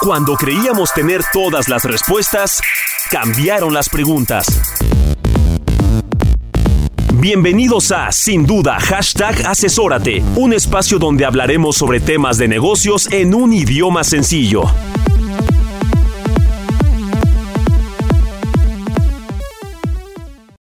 [0.00, 2.62] Cuando creíamos tener todas las respuestas,
[3.10, 4.46] cambiaron las preguntas.
[7.14, 13.34] Bienvenidos a Sin Duda Hashtag Asesórate, un espacio donde hablaremos sobre temas de negocios en
[13.34, 14.62] un idioma sencillo.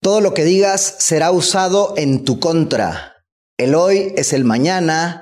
[0.00, 3.22] Todo lo que digas será usado en tu contra.
[3.56, 5.21] El hoy es el mañana.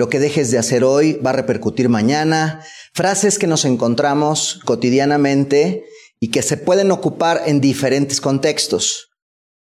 [0.00, 2.64] Lo que dejes de hacer hoy va a repercutir mañana.
[2.94, 5.84] Frases que nos encontramos cotidianamente
[6.18, 9.10] y que se pueden ocupar en diferentes contextos.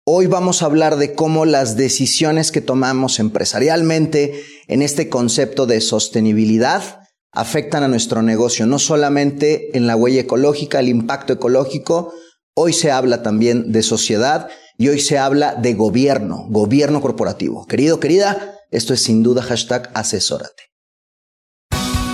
[0.06, 5.82] Hoy vamos a hablar de cómo las decisiones que tomamos empresarialmente en este concepto de
[5.82, 7.00] sostenibilidad
[7.30, 12.14] afectan a nuestro negocio, no solamente en la huella ecológica, el impacto ecológico,
[12.56, 17.66] hoy se habla también de sociedad y hoy se habla de gobierno, gobierno corporativo.
[17.66, 20.64] Querido, querida, esto es sin duda hashtag asesórate.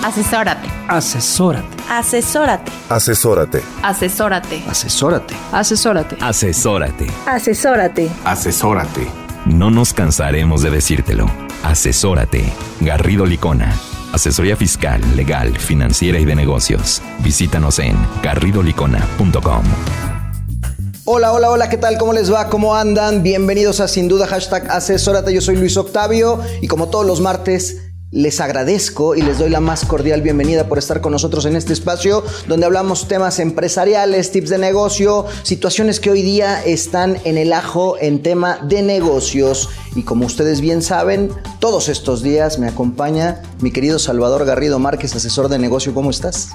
[0.03, 0.67] Asesórate.
[0.87, 1.67] Asesórate.
[1.87, 2.71] Asesórate.
[2.89, 3.61] Asesórate.
[3.83, 4.63] Asesórate.
[4.67, 5.35] Asesórate.
[5.51, 6.17] Asesórate.
[6.21, 7.07] Asesórate.
[7.27, 8.11] Asesórate.
[8.25, 9.07] Asesórate.
[9.45, 11.27] No nos cansaremos de decírtelo.
[11.63, 12.51] Asesórate.
[12.79, 13.75] Garrido Licona.
[14.11, 17.01] Asesoría fiscal, legal, financiera y de negocios.
[17.19, 19.63] Visítanos en garridolicona.com.
[21.03, 21.97] Hola, hola, hola, ¿qué tal?
[21.97, 22.47] ¿Cómo les va?
[22.47, 23.23] ¿Cómo andan?
[23.23, 25.33] Bienvenidos a Sin Duda Hashtag Asesórate.
[25.33, 27.77] Yo soy Luis Octavio y como todos los martes
[28.11, 31.73] les agradezco y les doy la más cordial bienvenida por estar con nosotros en este
[31.73, 37.51] espacio donde hablamos temas empresariales, tips de negocio, situaciones que hoy día están en el
[37.51, 39.69] ajo en tema de negocios.
[39.95, 45.15] Y como ustedes bien saben, todos estos días me acompaña mi querido Salvador Garrido Márquez,
[45.15, 45.95] asesor de negocio.
[45.95, 46.49] ¿Cómo estás?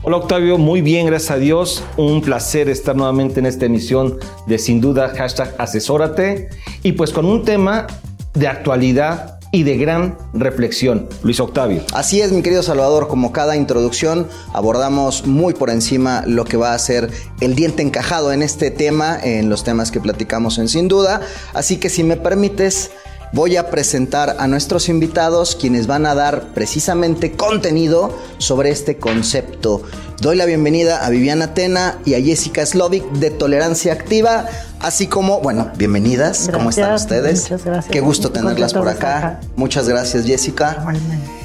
[0.00, 1.82] Hola Octavio, muy bien, gracias a Dios.
[1.96, 6.50] Un placer estar nuevamente en esta emisión de Sin Duda Hashtag Asesórate.
[6.84, 7.88] Y pues con un tema
[8.34, 11.08] de actualidad y de gran reflexión.
[11.24, 11.82] Luis Octavio.
[11.92, 16.74] Así es, mi querido Salvador, como cada introducción abordamos muy por encima lo que va
[16.74, 17.10] a ser
[17.40, 21.22] el diente encajado en este tema, en los temas que platicamos en Sin Duda.
[21.54, 22.92] Así que si me permites,
[23.32, 29.82] voy a presentar a nuestros invitados quienes van a dar precisamente contenido sobre este concepto.
[30.20, 34.46] Doy la bienvenida a Viviana Tena y a Jessica Slovic de Tolerancia Activa,
[34.80, 37.42] así como, bueno, bienvenidas, ¿cómo están ustedes?
[37.42, 37.92] muchas gracias.
[37.92, 39.18] Qué gusto tenerlas por acá.
[39.18, 39.40] acá.
[39.56, 40.76] Muchas gracias, Jessica.
[40.80, 41.37] Igualmente.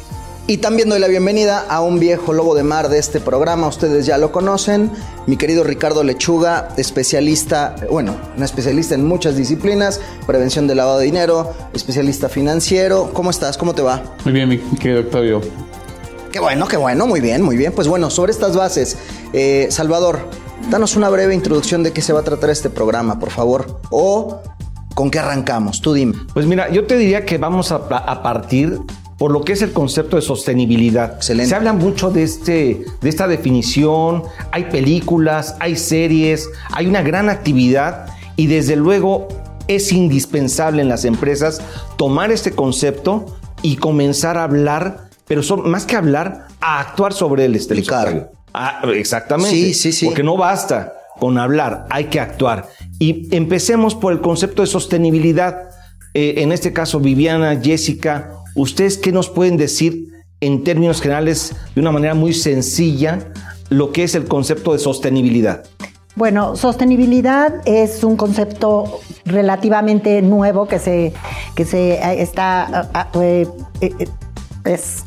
[0.45, 4.05] Y también doy la bienvenida a un viejo lobo de mar de este programa, ustedes
[4.05, 4.91] ya lo conocen,
[5.25, 11.05] mi querido Ricardo Lechuga, especialista, bueno, un especialista en muchas disciplinas, prevención de lavado de
[11.05, 13.11] dinero, especialista financiero.
[13.13, 13.57] ¿Cómo estás?
[13.57, 14.03] ¿Cómo te va?
[14.25, 15.39] Muy bien, mi querido Octavio.
[16.29, 17.71] Qué bueno, qué bueno, muy bien, muy bien.
[17.71, 18.97] Pues bueno, sobre estas bases,
[19.31, 20.27] eh, Salvador,
[20.69, 23.79] danos una breve introducción de qué se va a tratar este programa, por favor.
[23.91, 24.41] O
[24.93, 26.15] con qué arrancamos, tú dime.
[26.33, 28.81] Pues mira, yo te diría que vamos a, a partir
[29.23, 31.13] por lo que es el concepto de sostenibilidad.
[31.15, 31.47] Excelente.
[31.47, 37.29] Se habla mucho de, este, de esta definición, hay películas, hay series, hay una gran
[37.29, 39.29] actividad y desde luego
[39.69, 41.61] es indispensable en las empresas
[41.95, 47.45] tomar este concepto y comenzar a hablar, pero son- más que hablar, a actuar sobre
[47.45, 47.55] él.
[47.55, 47.81] Este.
[48.53, 49.55] Ah, exactamente.
[49.55, 50.05] Sí, sí, sí.
[50.07, 52.67] Porque no basta con hablar, hay que actuar.
[52.99, 55.69] Y empecemos por el concepto de sostenibilidad.
[56.13, 60.09] Eh, en este caso, Viviana, Jessica, ¿ustedes qué nos pueden decir
[60.41, 63.19] en términos generales, de una manera muy sencilla,
[63.69, 65.63] lo que es el concepto de sostenibilidad?
[66.15, 71.13] Bueno, sostenibilidad es un concepto relativamente nuevo que se,
[71.55, 73.47] que se eh, está ah, ah, eh,
[73.81, 74.07] eh, eh,
[74.65, 75.03] es-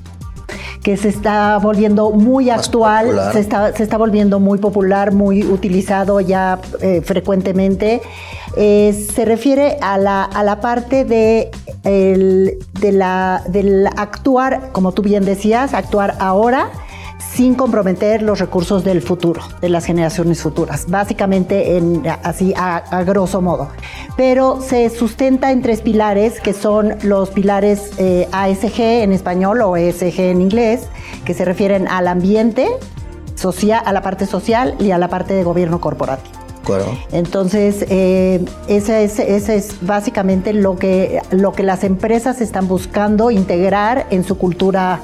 [0.83, 3.33] que se está volviendo muy Más actual, popular.
[3.33, 8.03] se está, se está volviendo muy popular, muy utilizado ya eh, frecuentemente.
[8.57, 11.51] Eh, se refiere a la, a la parte de,
[11.85, 16.71] el- de la, del actuar, como tú bien decías, actuar ahora
[17.35, 23.05] sin comprometer los recursos del futuro, de las generaciones futuras, básicamente en, así a, a
[23.05, 23.69] grosso modo.
[24.17, 29.77] Pero se sustenta en tres pilares, que son los pilares eh, ASG en español o
[29.77, 30.87] ESG en inglés,
[31.27, 32.69] que se refieren al ambiente,
[33.35, 36.46] social, a la parte social y a la parte de gobierno corporativo.
[37.13, 44.25] Entonces, eh, ese, es, básicamente lo que, lo que las empresas están buscando integrar en
[44.25, 45.01] su cultura,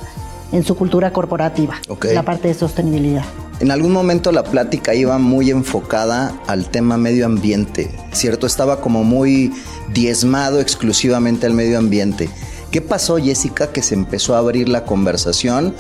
[0.51, 3.25] en su cultura corporativa, la parte de sostenibilidad.
[3.61, 8.47] En algún momento la plática iba muy enfocada al tema medio ambiente, ¿cierto?
[8.47, 9.53] Estaba como muy
[9.95, 12.29] diezmado exclusivamente al medio ambiente.
[12.73, 15.75] ¿Qué pasó, Jessica, que se empezó a abrir la conversación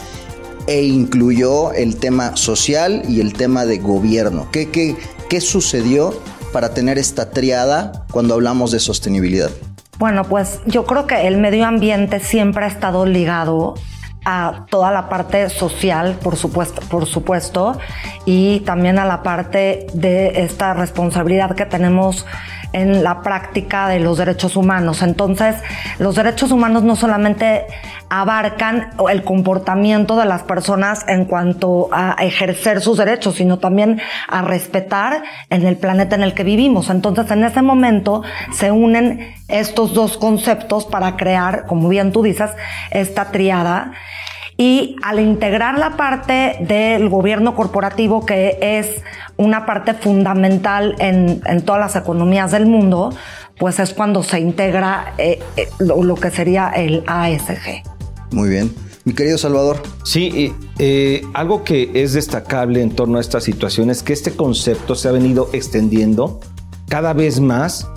[0.68, 4.46] e incluyó el tema social y el tema de gobierno?
[4.52, 4.96] ¿Qué, qué,
[5.32, 6.12] qué sucedió
[6.52, 9.48] para tener esta triada cuando hablamos de sostenibilidad?
[9.98, 13.72] Bueno, pues yo creo que el medio ambiente siempre ha estado ligado
[14.26, 17.78] a toda la parte social, por supuesto, por supuesto,
[18.26, 22.26] y también a la parte de esta responsabilidad que tenemos
[22.72, 25.02] en la práctica de los derechos humanos.
[25.02, 25.56] Entonces,
[25.98, 27.66] los derechos humanos no solamente
[28.08, 34.42] abarcan el comportamiento de las personas en cuanto a ejercer sus derechos, sino también a
[34.42, 36.90] respetar en el planeta en el que vivimos.
[36.90, 38.22] Entonces, en ese momento
[38.52, 42.50] se unen estos dos conceptos para crear, como bien tú dices,
[42.90, 43.92] esta triada.
[44.64, 49.02] Y al integrar la parte del gobierno corporativo, que es
[49.36, 53.12] una parte fundamental en, en todas las economías del mundo,
[53.58, 57.82] pues es cuando se integra eh, eh, lo, lo que sería el ASG.
[58.30, 58.72] Muy bien.
[59.04, 59.82] Mi querido Salvador.
[60.04, 64.30] Sí, eh, eh, algo que es destacable en torno a esta situación es que este
[64.30, 66.38] concepto se ha venido extendiendo
[66.86, 67.88] cada vez más.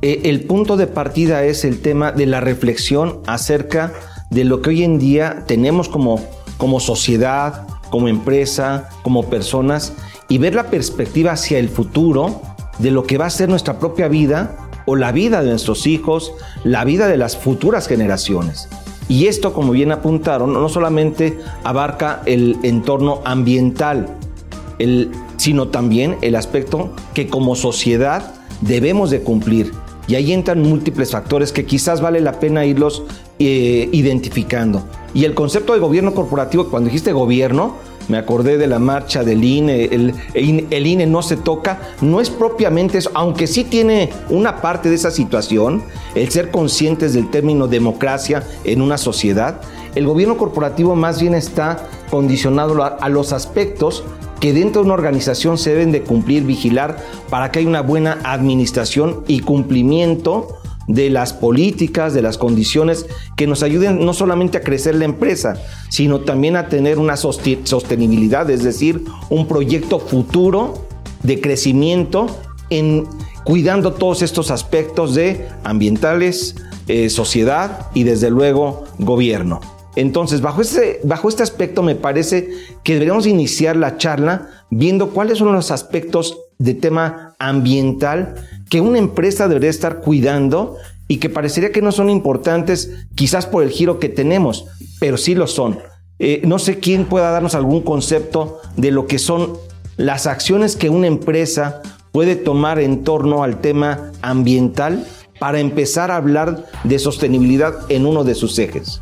[0.00, 4.70] Eh, el punto de partida es el tema de la reflexión acerca de lo que
[4.70, 6.20] hoy en día tenemos como,
[6.56, 9.92] como sociedad, como empresa, como personas,
[10.28, 12.40] y ver la perspectiva hacia el futuro
[12.78, 14.56] de lo que va a ser nuestra propia vida
[14.86, 16.32] o la vida de nuestros hijos,
[16.64, 18.68] la vida de las futuras generaciones.
[19.08, 24.08] Y esto, como bien apuntaron, no solamente abarca el entorno ambiental,
[24.78, 29.72] el, sino también el aspecto que como sociedad debemos de cumplir.
[30.06, 33.02] Y ahí entran múltiples factores que quizás vale la pena irlos
[33.38, 34.84] eh, identificando.
[35.12, 37.76] Y el concepto de gobierno corporativo, cuando dijiste gobierno,
[38.08, 42.30] me acordé de la marcha del INE, el, el, INE no se toca, no es
[42.30, 45.82] propiamente eso, aunque sí tiene una parte de esa situación,
[46.14, 49.60] el ser conscientes del término democracia en una sociedad,
[49.94, 54.04] el gobierno corporativo más bien está condicionado a, a los aspectos
[54.40, 56.98] que dentro de una organización se deben de cumplir, vigilar,
[57.30, 60.58] para que haya una buena administración y cumplimiento
[60.88, 65.54] de las políticas, de las condiciones que nos ayuden no solamente a crecer la empresa,
[65.88, 70.86] sino también a tener una sostenibilidad, es decir, un proyecto futuro
[71.22, 72.26] de crecimiento
[72.70, 73.06] en
[73.44, 76.56] cuidando todos estos aspectos de ambientales,
[76.88, 79.60] eh, sociedad y desde luego gobierno.
[79.96, 80.62] Entonces, bajo
[81.04, 82.50] bajo este aspecto me parece
[82.82, 88.34] que deberíamos iniciar la charla viendo cuáles son los aspectos de tema ambiental
[88.70, 90.76] que una empresa debería estar cuidando
[91.08, 94.66] y que parecería que no son importantes quizás por el giro que tenemos,
[95.00, 95.78] pero sí lo son.
[96.18, 99.58] Eh, no sé quién pueda darnos algún concepto de lo que son
[99.96, 101.82] las acciones que una empresa
[102.12, 105.06] puede tomar en torno al tema ambiental
[105.38, 109.00] para empezar a hablar de sostenibilidad en uno de sus ejes.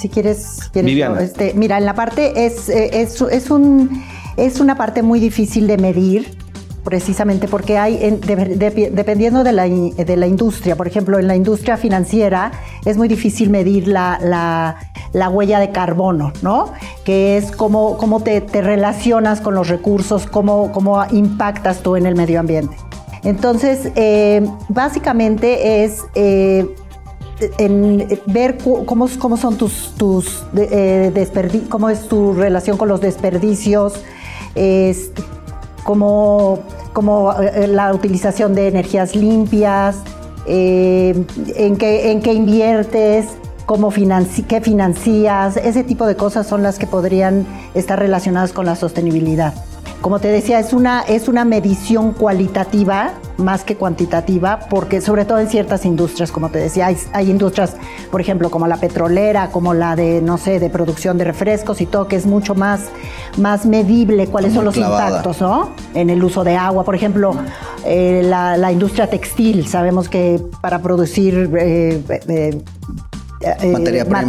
[0.00, 1.22] Si quieres, quieres Viviana.
[1.22, 4.02] este, mira, en la parte es, eh, es, es, un,
[4.36, 6.36] es una parte muy difícil de medir,
[6.84, 11.28] precisamente porque hay, en- de- de- dependiendo de la, de la industria, por ejemplo, en
[11.28, 12.52] la industria financiera
[12.84, 14.76] es muy difícil medir la, la-
[15.12, 16.72] la huella de carbono, ¿no?
[17.04, 22.06] Que es cómo, cómo te, te relacionas con los recursos, cómo, cómo impactas tú en
[22.06, 22.74] el medio ambiente.
[23.22, 26.66] Entonces, eh, básicamente es eh,
[27.58, 31.12] en ver cómo, cómo son tus, tus eh,
[31.68, 33.94] cómo es tu relación con los desperdicios,
[34.54, 35.10] es,
[35.84, 36.60] cómo,
[36.92, 39.98] cómo, eh, la utilización de energías limpias,
[40.46, 41.24] eh,
[41.56, 43.26] en, qué, en qué inviertes,
[43.66, 48.66] cómo financi qué financias, ese tipo de cosas son las que podrían estar relacionadas con
[48.66, 49.54] la sostenibilidad.
[50.02, 55.38] Como te decía, es una, es una medición cualitativa más que cuantitativa, porque sobre todo
[55.38, 57.76] en ciertas industrias, como te decía, hay, hay industrias,
[58.10, 61.86] por ejemplo, como la petrolera, como la de, no sé, de producción de refrescos y
[61.86, 62.88] todo, que es mucho más,
[63.38, 65.06] más medible cuáles son los clavada.
[65.08, 65.70] impactos, ¿no?
[65.94, 67.36] En el uso de agua, por ejemplo,
[67.84, 71.48] eh, la, la industria textil, sabemos que para producir...
[71.56, 72.62] eh, eh,
[73.44, 74.22] eh, Materia prima,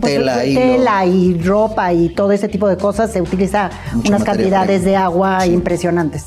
[0.00, 4.80] pues, tela, y ropa y todo ese tipo de cosas se utiliza Mucha unas cantidades
[4.82, 4.90] prima.
[4.90, 6.26] de agua impresionantes.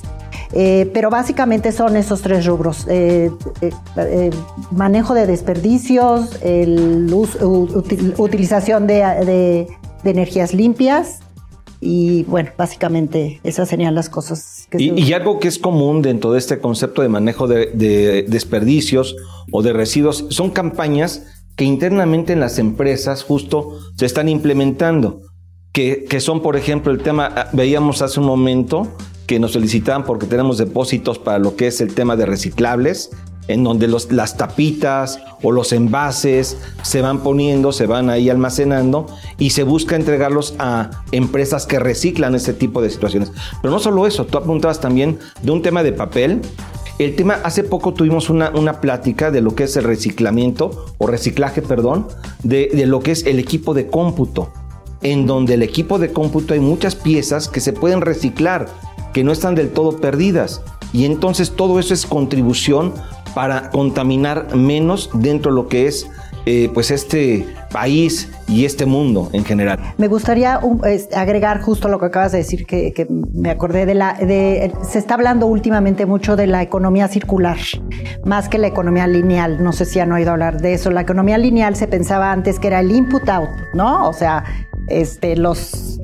[0.53, 2.86] Eh, pero básicamente son esos tres rubros.
[2.88, 3.29] Eh,
[3.62, 4.29] eh, eh,
[4.72, 9.67] manejo de desperdicios, el util- utilización de, de-
[10.03, 11.20] de energías limpias
[11.82, 16.01] y bueno, básicamente esas serían las cosas que y, se y algo que es común
[16.01, 19.15] dentro de este concepto de manejo de, de desperdicios
[19.51, 21.24] o de residuos son campañas
[21.58, 25.22] que internamente en las empresas justo se están implementando,
[25.74, 28.88] que, que son, por ejemplo, el tema, ah, veíamos hace un momento
[29.26, 33.10] que nos solicitaban porque tenemos depósitos para lo que es el tema de reciclables,
[33.48, 39.08] en donde los, las tapitas o los envases se van poniendo, se van ahí almacenando
[39.40, 43.32] y se busca entregarlos a empresas que reciclan ese tipo de situaciones.
[43.62, 46.42] Pero no solo eso, tú apuntabas también de un tema de papel.
[47.00, 51.06] El tema, hace poco tuvimos una, una plática de lo que es el reciclamiento o
[51.06, 52.08] reciclaje, perdón,
[52.42, 54.51] de, de lo que es el equipo de cómputo,
[55.04, 58.68] en donde el equipo de cómputo hay muchas piezas que se pueden reciclar,
[59.13, 60.62] que no están del todo perdidas.
[60.92, 62.94] Y entonces todo eso es contribución
[63.36, 66.10] para contaminar menos dentro de lo que es
[66.50, 69.80] eh, pues este país y este mundo en general.
[69.98, 70.80] Me gustaría um,
[71.13, 74.13] agregar justo lo que acabas de decir, que, que me acordé de la...
[74.13, 77.58] De, se está hablando últimamente mucho de la economía circular,
[78.24, 79.62] más que la economía lineal.
[79.62, 80.89] No sé si han oído hablar de eso.
[80.89, 84.08] La economía lineal se pensaba antes que era el input-out, ¿no?
[84.08, 84.46] O sea,
[84.88, 86.00] este, los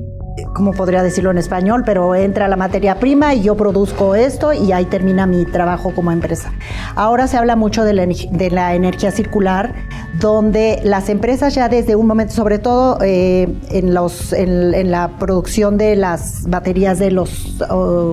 [0.54, 1.82] ¿cómo podría decirlo en español?
[1.86, 6.12] Pero entra la materia prima y yo produzco esto y ahí termina mi trabajo como
[6.12, 6.52] empresa.
[6.94, 9.74] Ahora se habla mucho de la, de la energía circular,
[10.20, 15.76] donde las empresas ya desde un momento, sobre todo eh, en, los, en, la producción
[15.76, 17.56] de las baterías de los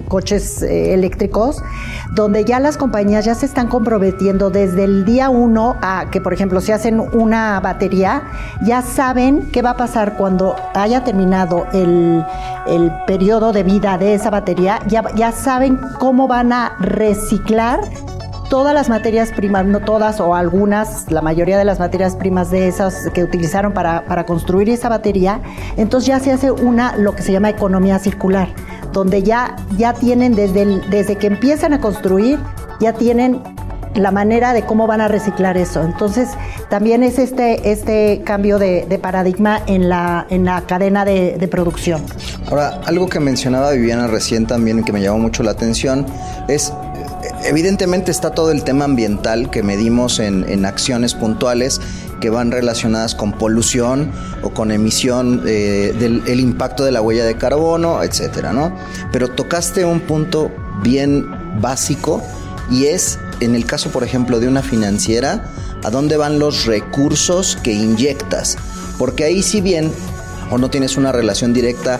[0.07, 1.61] coches eh, eléctricos,
[2.15, 6.33] donde ya las compañías ya se están comprometiendo desde el día uno a que, por
[6.33, 8.23] ejemplo, si hacen una batería,
[8.65, 12.23] ya saben qué va a pasar cuando haya terminado el,
[12.67, 17.79] el periodo de vida de esa batería, ya, ya saben cómo van a reciclar
[18.51, 22.67] todas las materias primas, no todas o algunas, la mayoría de las materias primas de
[22.67, 25.39] esas que utilizaron para, para, construir esa batería,
[25.77, 28.49] entonces ya se hace una, lo que se llama economía circular,
[28.91, 32.39] donde ya, ya tienen desde, desde que empiezan a construir,
[32.81, 33.41] ya tienen
[33.95, 35.81] la manera de cómo van a reciclar eso.
[35.83, 36.27] Entonces,
[36.69, 41.47] también es este, este cambio de, de paradigma en la, en la cadena de, de,
[41.47, 42.01] producción.
[42.49, 46.05] Ahora, algo que mencionaba Viviana recién también y que me llamó mucho la atención
[46.47, 46.73] es
[47.43, 51.81] Evidentemente está todo el tema ambiental que medimos en, acciones puntuales
[52.19, 54.11] que van relacionadas con polución
[54.43, 58.75] o con emisión eh, del el impacto de la huella de carbono, etcétera, ¿no?
[59.11, 60.51] Pero tocaste un punto
[60.83, 61.25] bien
[61.59, 62.21] básico
[62.69, 65.49] y es, en el caso, por ejemplo, de una financiera,
[65.83, 68.57] a dónde van los recursos que inyectas.
[68.97, 69.91] Porque ahí, si bien
[70.51, 71.99] o no tienes una relación directa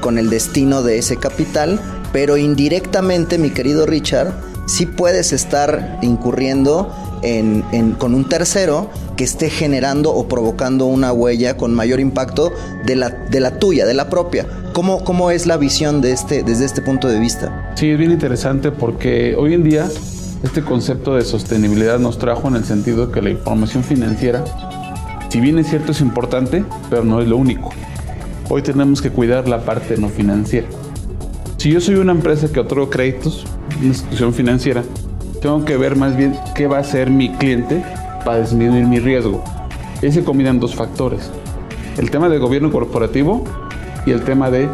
[0.00, 1.80] con el destino de ese capital,
[2.12, 4.32] pero indirectamente, mi querido Richard,
[4.68, 7.62] sí puedes estar incurriendo en,
[7.98, 12.52] con un tercero que esté generando o provocando una huella con mayor impacto
[12.84, 14.46] de la, de la tuya, de la propia.
[14.72, 17.72] ¿Cómo, ¿Cómo es la visión de este, desde este punto de vista?
[17.74, 19.88] Sí, es bien interesante porque hoy en día
[20.44, 24.44] este concepto de sostenibilidad nos trajo en el sentido de que la información financiera,
[25.30, 27.70] si bien es cierto, es importante, pero no es lo único.
[28.50, 30.68] Hoy tenemos que cuidar la parte no financiera.
[31.56, 33.44] Si yo soy una empresa que otorgo créditos,
[33.78, 34.82] una institución financiera,
[35.40, 37.84] tengo que ver más bien qué va a hacer mi cliente
[38.24, 39.42] para disminuir mi riesgo.
[40.02, 41.30] Ahí se combinan dos factores.
[41.96, 43.44] El tema de gobierno corporativo
[44.06, 44.68] y el tema de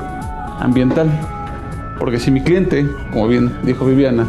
[0.58, 1.08] ambiental.
[1.98, 4.26] Porque si mi cliente, como bien dijo Viviana,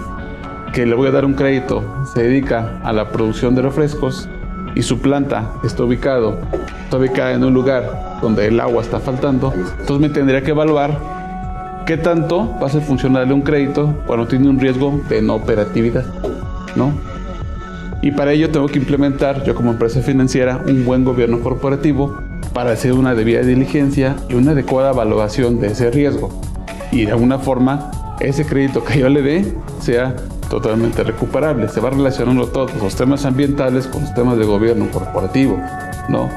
[0.74, 4.30] que le voy a dar un crédito, se dedica a la producción de refrescos
[4.76, 6.38] y su planta está ubicado,
[6.84, 11.15] está ubicada en un lugar donde el agua está faltando, entonces me tendría que evaluar
[11.86, 16.04] ¿Qué tanto va a ser funcionarle un crédito cuando tiene un riesgo de no operatividad?
[16.76, 16.92] ¿No?
[18.02, 22.18] Y para ello tengo que implementar, yo como empresa financiera, un buen gobierno corporativo
[22.54, 26.32] para hacer una debida diligencia y una adecuada evaluación de ese riesgo.
[26.92, 30.16] Y de alguna forma, ese crédito que yo le dé sea
[30.50, 31.70] totalmente recuperable.
[31.70, 35.60] Se va relacionando todos los temas ambientales con los temas de gobierno corporativo,
[36.10, 36.30] ¿no?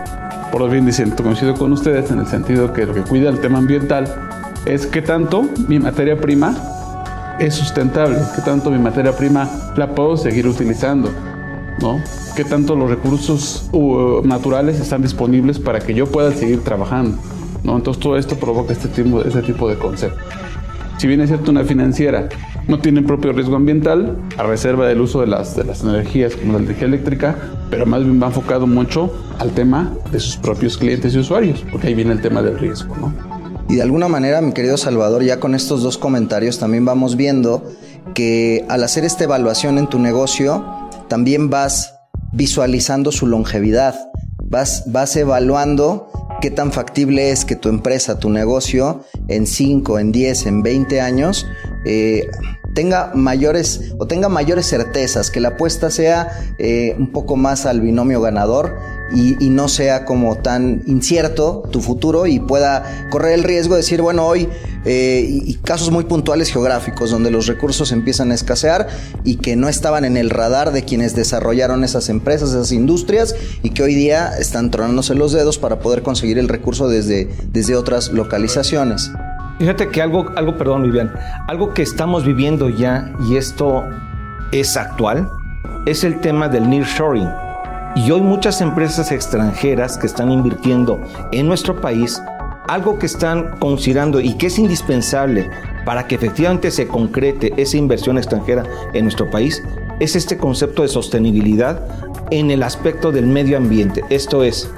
[0.53, 3.41] Por lo bien diciendo, coincido con ustedes en el sentido que lo que cuida el
[3.41, 4.29] tema ambiental
[4.67, 6.57] es qué tanto mi materia prima
[7.39, 11.11] es sustentable, qué tanto mi materia prima la puedo seguir utilizando,
[11.81, 12.01] ¿no?
[12.35, 17.19] Qué tanto los recursos uh, naturales están disponibles para que yo pueda seguir trabajando,
[17.63, 17.77] ¿no?
[17.77, 20.19] Entonces todo esto provoca este tipo, este tipo de concepto.
[20.99, 22.29] Si bien es cierto una financiera
[22.67, 26.55] no tiene propio riesgo ambiental, a reserva del uso de las, de las energías como
[26.55, 27.37] la energía eléctrica,
[27.71, 31.87] pero más bien va enfocado mucho al tema de sus propios clientes y usuarios, porque
[31.87, 33.28] ahí viene el tema del riesgo, ¿no?
[33.69, 37.63] Y de alguna manera, mi querido Salvador, ya con estos dos comentarios también vamos viendo
[38.15, 40.65] que al hacer esta evaluación en tu negocio,
[41.09, 41.95] también vas
[42.33, 43.95] visualizando su longevidad,
[44.43, 46.11] vas, vas evaluando
[46.41, 51.01] qué tan factible es que tu empresa, tu negocio, en 5, en 10, en 20
[51.03, 51.47] años,
[51.85, 52.27] eh,
[52.75, 57.81] tenga mayores o tenga mayores certezas, que la apuesta sea eh, un poco más al
[57.81, 58.77] binomio ganador
[59.13, 64.03] y, no sea como tan incierto tu futuro y pueda correr el riesgo de decir,
[64.03, 64.49] bueno, hoy,
[64.85, 68.89] eh, y, casos muy puntuales geográficos donde los recursos empiezan a escasear
[69.25, 73.71] y que no estaban en el radar de quienes desarrollaron esas empresas, esas industrias y
[73.71, 78.13] que hoy día están tronándose los dedos para poder conseguir el recurso desde, desde otras
[78.13, 79.11] localizaciones.
[79.59, 81.13] Fíjate que algo, algo, perdón, Vivian,
[81.49, 83.83] algo que estamos viviendo ya y esto
[84.53, 85.29] es actual,
[85.87, 87.48] es el tema del nearshoring.
[87.95, 91.01] Y hoy muchas empresas extranjeras que están invirtiendo
[91.33, 92.23] en nuestro país,
[92.69, 95.51] algo que están considerando y que es indispensable
[95.85, 99.63] para que efectivamente se concrete esa inversión extranjera en nuestro país,
[100.01, 101.81] es este concepto de sostenibilidad
[102.31, 104.05] en el aspecto del medio ambiente.
[104.11, 104.71] Esto es,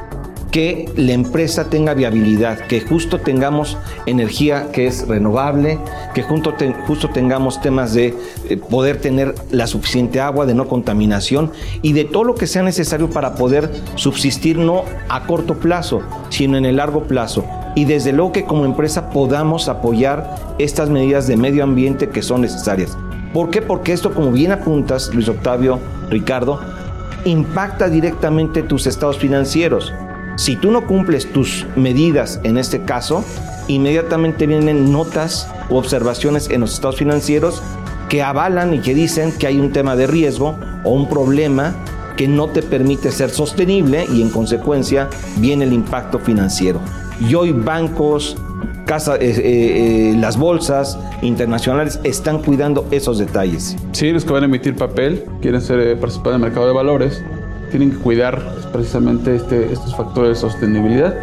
[0.50, 3.76] que la empresa tenga viabilidad, que justo tengamos
[4.06, 5.78] energía que es renovable,
[6.14, 6.54] que justo,
[6.86, 8.14] justo tengamos temas de
[8.48, 11.52] eh, poder tener la suficiente agua, de no contaminación
[11.82, 16.56] y de todo lo que sea necesario para poder subsistir no a corto plazo, sino
[16.56, 17.44] en el largo plazo.
[17.76, 22.40] Y desde luego que como empresa podamos apoyar estas medidas de medio ambiente que son
[22.40, 22.96] necesarias.
[23.32, 23.62] ¿Por qué?
[23.62, 25.78] Porque esto, como bien apuntas, Luis Octavio,
[26.10, 26.58] Ricardo,
[27.24, 29.92] impacta directamente tus estados financieros.
[30.40, 33.22] Si tú no cumples tus medidas en este caso,
[33.68, 37.62] inmediatamente vienen notas u observaciones en los estados financieros
[38.08, 41.76] que avalan y que dicen que hay un tema de riesgo o un problema
[42.16, 46.80] que no te permite ser sostenible y en consecuencia viene el impacto financiero.
[47.20, 48.38] Y hoy bancos,
[48.88, 53.76] eh, eh, eh, las bolsas internacionales están cuidando esos detalles.
[53.92, 57.22] Sí, los que van a emitir papel quieren ser participar en el mercado de valores
[57.70, 61.14] tienen que cuidar precisamente este, estos factores de sostenibilidad.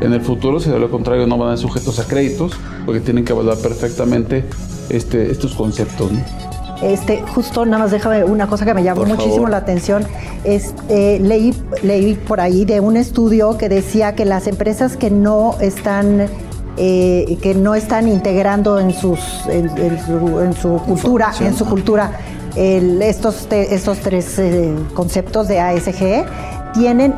[0.00, 2.52] En el futuro, si de lo contrario no van a ser sujetos a créditos,
[2.84, 4.44] porque tienen que evaluar perfectamente
[4.88, 6.10] este, estos conceptos.
[6.82, 10.04] Este, justo nada más déjame una cosa que me llamó muchísimo la atención.
[10.42, 15.56] Este, leí, leí por ahí de un estudio que decía que las empresas que no
[15.60, 16.26] están
[16.76, 19.70] eh, que no están integrando en sus en,
[20.04, 22.18] su, en su, cultura, en su cultura
[22.56, 26.24] estos, estos tres eh, conceptos de ASG
[26.74, 27.14] tienen,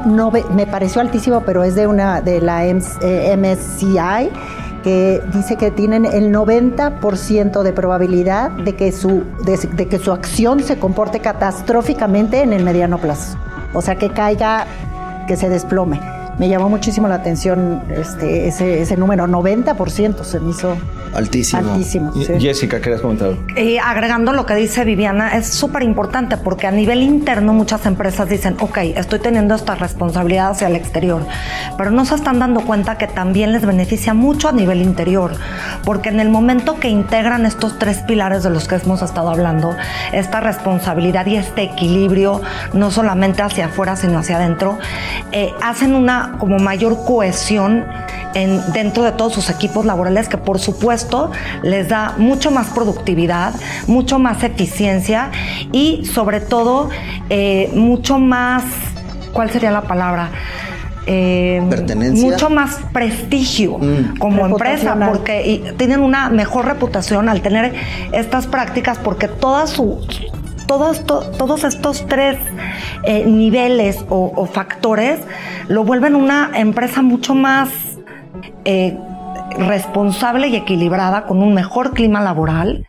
[0.54, 4.30] me pareció altísimo, pero es de una de la MSCI eh,
[4.84, 10.62] que dice que tienen el 90% de probabilidad de que, su, de que su acción
[10.62, 13.36] se comporte catastróficamente en el mediano plazo.
[13.74, 14.66] O sea, que caiga,
[15.26, 20.50] que se desplome me llamó muchísimo la atención este, ese, ese número, 90% se me
[20.50, 20.76] hizo
[21.14, 21.72] altísimo.
[21.72, 23.34] altísimo Jessica, ¿querías comentar?
[23.56, 28.28] Y agregando lo que dice Viviana, es súper importante porque a nivel interno muchas empresas
[28.28, 31.24] dicen, ok, estoy teniendo esta responsabilidad hacia el exterior,
[31.78, 35.32] pero no se están dando cuenta que también les beneficia mucho a nivel interior,
[35.84, 39.74] porque en el momento que integran estos tres pilares de los que hemos estado hablando,
[40.12, 42.42] esta responsabilidad y este equilibrio,
[42.74, 44.78] no solamente hacia afuera, sino hacia adentro,
[45.32, 47.84] eh, hacen una como mayor cohesión
[48.34, 51.30] en, dentro de todos sus equipos laborales que por supuesto
[51.62, 53.54] les da mucho más productividad,
[53.86, 55.30] mucho más eficiencia
[55.72, 56.90] y sobre todo
[57.30, 58.64] eh, mucho más,
[59.32, 60.30] ¿cuál sería la palabra?
[61.08, 61.62] Eh,
[62.14, 64.18] mucho más prestigio mm.
[64.18, 67.74] como empresa porque tienen una mejor reputación al tener
[68.10, 70.00] estas prácticas porque toda su
[70.66, 72.36] todos, todos estos tres
[73.04, 75.20] eh, niveles o, factores
[75.68, 77.70] lo vuelven una empresa mucho más
[78.64, 78.96] eh,
[79.58, 82.86] responsable y equilibrada, con un mejor clima laboral.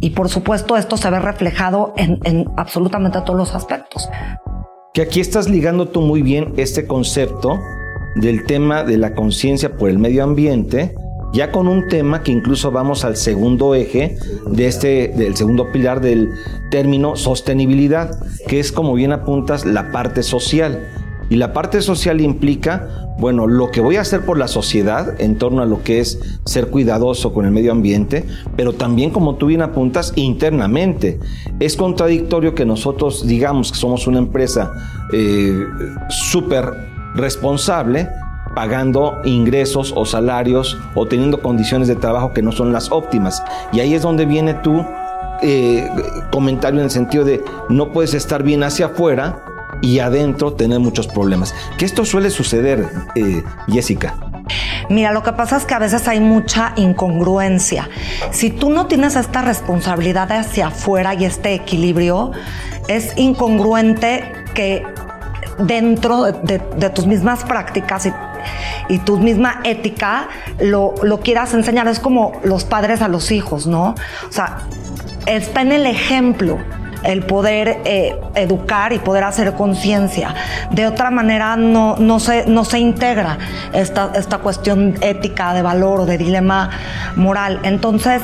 [0.00, 4.08] Y por supuesto esto se ve reflejado en, en absolutamente todos los aspectos.
[4.94, 7.58] Que aquí estás ligando tú muy bien este concepto
[8.16, 10.94] del tema de la conciencia por el medio ambiente
[11.32, 16.00] ya con un tema que incluso vamos al segundo eje de este, del segundo pilar
[16.00, 16.30] del
[16.70, 20.88] término sostenibilidad, que es como bien apuntas la parte social.
[21.28, 25.38] Y la parte social implica, bueno, lo que voy a hacer por la sociedad en
[25.38, 28.24] torno a lo que es ser cuidadoso con el medio ambiente,
[28.56, 31.20] pero también, como tú bien apuntas, internamente.
[31.60, 34.72] Es contradictorio que nosotros digamos que somos una empresa
[35.12, 35.64] eh,
[36.08, 36.64] súper
[37.14, 38.08] responsable,
[38.54, 43.42] pagando ingresos o salarios o teniendo condiciones de trabajo que no son las óptimas.
[43.72, 44.84] Y ahí es donde viene tu
[45.42, 45.88] eh,
[46.30, 49.44] comentario en el sentido de no puedes estar bien hacia afuera
[49.80, 51.54] y adentro tener muchos problemas.
[51.78, 54.14] Que esto suele suceder, eh, Jessica.
[54.88, 57.88] Mira, lo que pasa es que a veces hay mucha incongruencia.
[58.32, 62.32] Si tú no tienes esta responsabilidad hacia afuera y este equilibrio,
[62.88, 64.84] es incongruente que
[65.58, 66.58] dentro de,
[66.90, 68.12] tus mismas prácticas y
[69.04, 70.28] tu misma ética
[70.60, 71.88] lo, lo quieras enseñar.
[71.88, 73.94] Es como los padres a los hijos, ¿no?
[74.28, 74.58] O sea,
[75.26, 76.58] está en el ejemplo
[77.02, 80.34] el poder eh, educar y poder hacer conciencia.
[80.70, 83.38] De otra manera no, no, se, no se integra
[83.72, 86.70] esta, esta cuestión ética, de valor o de dilema
[87.16, 87.60] moral.
[87.62, 88.22] Entonces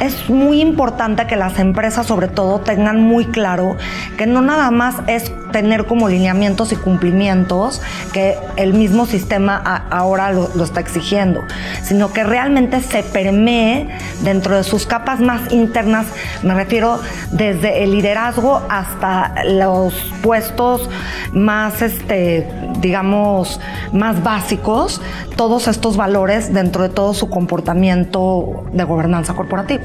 [0.00, 3.76] es muy importante que las empresas sobre todo tengan muy claro
[4.16, 7.80] que no nada más es tener como lineamientos y cumplimientos
[8.12, 9.56] que el mismo sistema
[9.90, 11.42] ahora lo, está exigiendo,
[11.82, 13.88] sino que realmente se permee
[14.22, 16.06] dentro de sus capas más internas,
[16.42, 20.88] me refiero desde el liderazgo hasta los puestos
[21.32, 22.46] más, este,
[22.80, 23.60] digamos,
[23.92, 25.00] más básicos,
[25.36, 29.82] todos estos valores dentro de todo su comportamiento de gobernanza corporativa.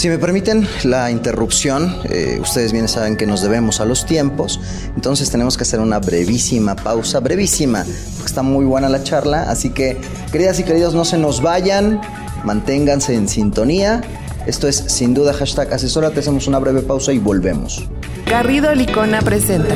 [0.00, 4.58] Si me permiten la interrupción, eh, ustedes bien saben que nos debemos a los tiempos,
[4.96, 7.84] entonces tenemos que hacer una brevísima pausa, brevísima,
[8.14, 9.98] porque está muy buena la charla, así que
[10.32, 12.00] queridas y queridos no se nos vayan,
[12.44, 14.00] manténganse en sintonía.
[14.46, 17.86] Esto es sin duda hashtag asesórate, hacemos una breve pausa y volvemos.
[18.24, 19.74] Garrido Licona presenta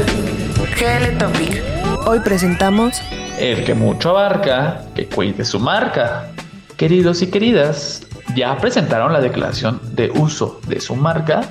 [0.58, 1.62] GL Topic.
[2.06, 2.94] Hoy presentamos
[3.38, 6.30] El que mucho abarca, que cuide su marca.
[6.78, 8.00] Queridos y queridas,
[8.34, 11.42] ya presentaron la declaración de uso de su marca.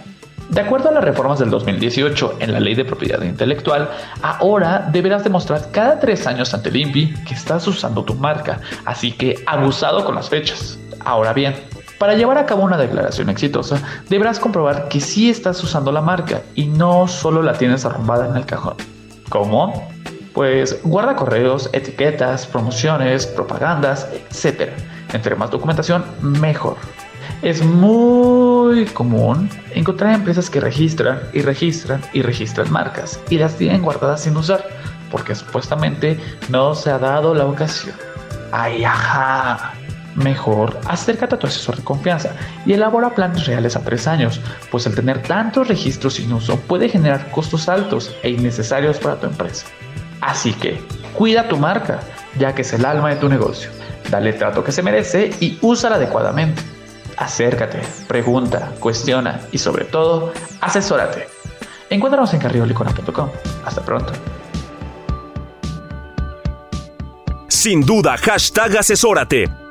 [0.49, 3.89] De acuerdo a las reformas del 2018 en la ley de propiedad intelectual,
[4.21, 9.11] ahora deberás demostrar cada tres años ante el INPI que estás usando tu marca, así
[9.13, 10.77] que abusado con las fechas.
[11.05, 11.55] Ahora bien,
[11.97, 16.41] para llevar a cabo una declaración exitosa, deberás comprobar que sí estás usando la marca
[16.53, 18.75] y no solo la tienes arrumbada en el cajón.
[19.29, 19.89] ¿Cómo?
[20.33, 24.71] Pues guarda correos, etiquetas, promociones, propagandas, etc.
[25.13, 26.75] Entre más documentación, mejor.
[27.41, 33.81] Es muy común encontrar empresas que registran y registran y registran marcas y las tienen
[33.81, 34.65] guardadas sin usar
[35.13, 37.95] porque supuestamente no se ha dado la ocasión.
[38.51, 39.73] ¡Ay, ajá!
[40.15, 42.31] Mejor acércate a tu asesor de confianza
[42.65, 46.89] y elabora planes reales a tres años, pues el tener tantos registros sin uso puede
[46.89, 49.67] generar costos altos e innecesarios para tu empresa.
[50.21, 50.81] Así que
[51.13, 51.99] cuida tu marca,
[52.39, 53.69] ya que es el alma de tu negocio.
[54.09, 56.61] Dale el trato que se merece y úsala adecuadamente.
[57.17, 61.27] Acércate, pregunta, cuestiona y sobre todo, asesórate.
[61.89, 63.29] Encuéntranos en carriolicona.com.
[63.65, 64.13] Hasta pronto.
[67.47, 69.62] Sin duda, hashtag asesórate.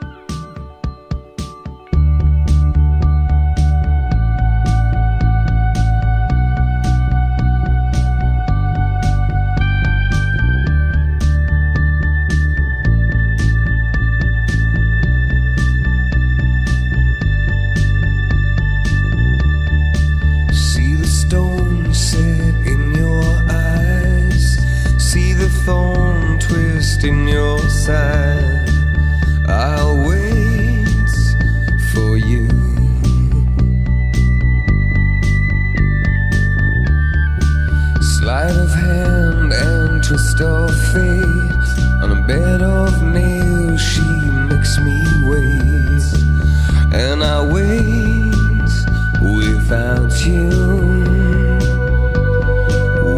[47.05, 48.73] And I wait
[49.21, 50.49] without you.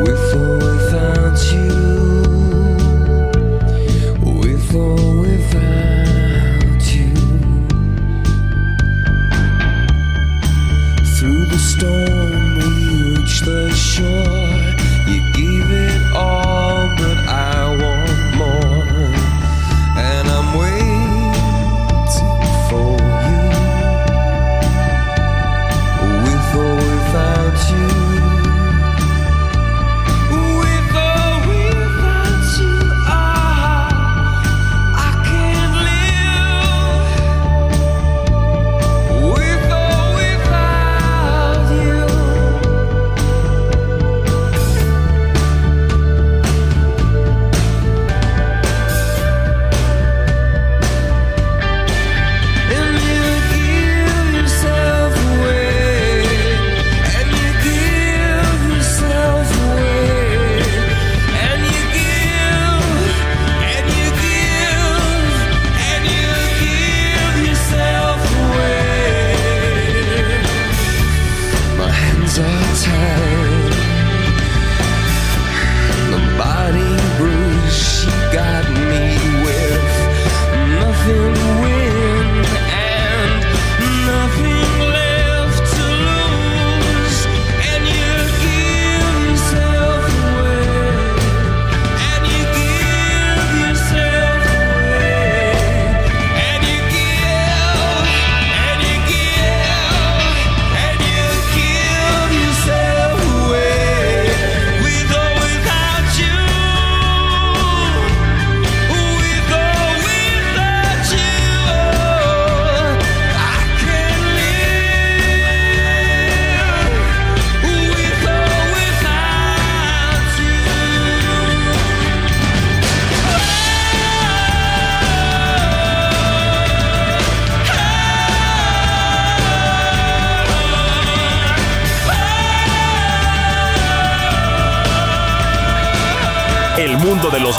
[0.02, 1.74] With or without you.
[4.40, 7.14] With or without you.
[11.16, 12.66] Through the storm, we
[13.16, 14.33] reach the shore.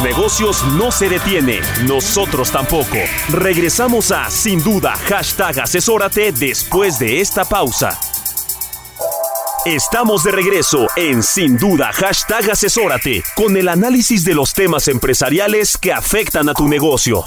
[0.06, 2.98] Negocios no se detiene, nosotros tampoco.
[3.30, 8.00] Regresamos a Sin Duda, hashtag asesórate después de esta pausa.
[9.66, 15.76] Estamos de regreso en Sin Duda, hashtag asesórate, con el análisis de los temas empresariales
[15.76, 17.24] que afectan a tu negocio.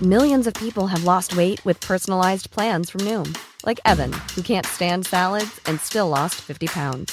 [0.00, 4.66] Millions of people have lost weight with personalized plans from Noom, like Evan, who can't
[4.66, 7.12] stand salads and still lost 50 pounds.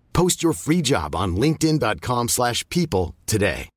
[0.13, 3.69] Post your free job on linkedin.com/people slash people today.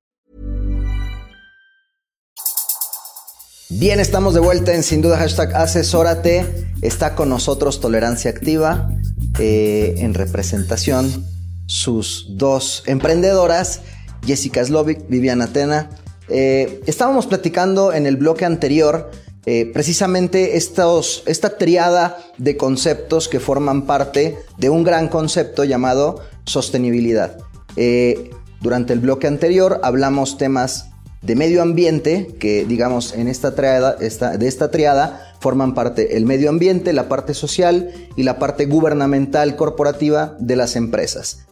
[3.70, 6.68] Bien, estamos de vuelta en Sin Duda Hashtag Asesórate.
[6.82, 8.90] Está con nosotros Tolerancia Activa
[9.38, 11.24] eh, en representación
[11.66, 13.80] sus dos emprendedoras,
[14.24, 15.90] Jessica Slovic, Viviana Atena.
[16.28, 19.10] Eh, estábamos platicando en el bloque anterior
[19.46, 26.20] eh, precisamente estos, esta triada de conceptos que forman parte de un gran concepto llamado
[26.46, 27.36] sostenibilidad.
[27.76, 28.30] Eh,
[28.60, 34.36] durante el bloque anterior hablamos temas de medio ambiente, que digamos en esta triada, esta,
[34.36, 39.56] de esta triada forman parte el medio ambiente, la parte social y la parte gubernamental
[39.56, 41.46] corporativa de las empresas.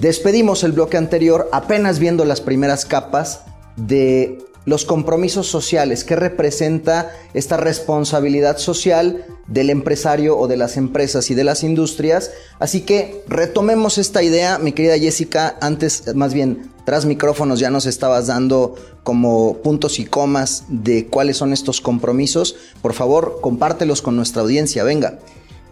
[0.00, 3.42] Despedimos el bloque anterior apenas viendo las primeras capas
[3.76, 11.30] de los compromisos sociales, qué representa esta responsabilidad social del empresario o de las empresas
[11.30, 12.32] y de las industrias.
[12.58, 17.86] Así que retomemos esta idea, mi querida Jessica, antes más bien tras micrófonos ya nos
[17.86, 22.56] estabas dando como puntos y comas de cuáles son estos compromisos.
[22.80, 25.18] Por favor, compártelos con nuestra audiencia, venga.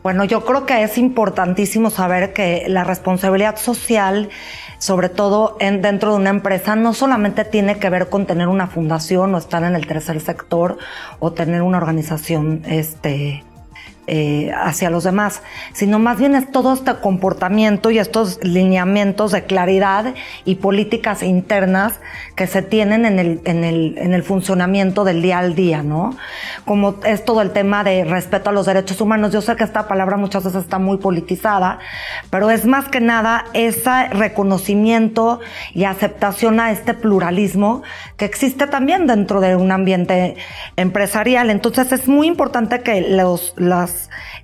[0.04, 4.28] Bueno, yo creo que es importantísimo saber que la responsabilidad social
[4.78, 8.66] sobre todo en, dentro de una empresa, no solamente tiene que ver con tener una
[8.66, 10.76] fundación o estar en el tercer sector
[11.20, 13.44] o tener una organización este,
[14.06, 19.44] eh, hacia los demás, sino más bien es todo este comportamiento y estos lineamientos de
[19.44, 20.14] claridad
[20.44, 22.00] y políticas internas
[22.36, 26.16] que se tienen en el, en el, en el funcionamiento del día al día, ¿no?
[26.64, 29.32] Como es todo el tema de respeto a los derechos humanos.
[29.32, 31.78] Yo sé que esta palabra muchas veces está muy politizada,
[32.30, 35.40] pero es más que nada ese reconocimiento
[35.72, 37.82] y aceptación a este pluralismo
[38.16, 40.36] que existe también dentro de un ambiente
[40.76, 41.50] empresarial.
[41.50, 43.93] Entonces es muy importante que los, las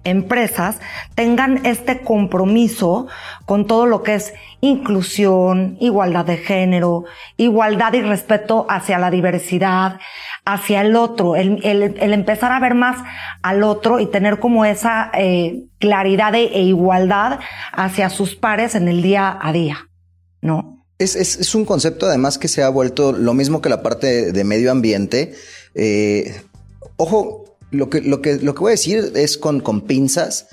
[0.05, 0.79] empresas
[1.15, 3.07] tengan este compromiso
[3.47, 7.05] con todo lo que es inclusión, igualdad de género,
[7.37, 9.99] igualdad y respeto hacia la diversidad,
[10.45, 11.63] hacia el otro, el,
[12.01, 13.03] empezar a ver más
[13.43, 17.41] al otro y tener como esa eh, claridad e, igualdad
[17.73, 19.89] hacia sus pares en el día a día,
[20.41, 20.87] ¿no?
[20.99, 24.45] Es, es, un concepto además que se ha vuelto lo mismo que la parte de
[24.45, 25.33] medio ambiente.
[25.75, 26.43] Eh,
[26.97, 27.40] ojo,
[27.71, 30.47] lo que, lo que, lo que voy a decir es con, con pinzas,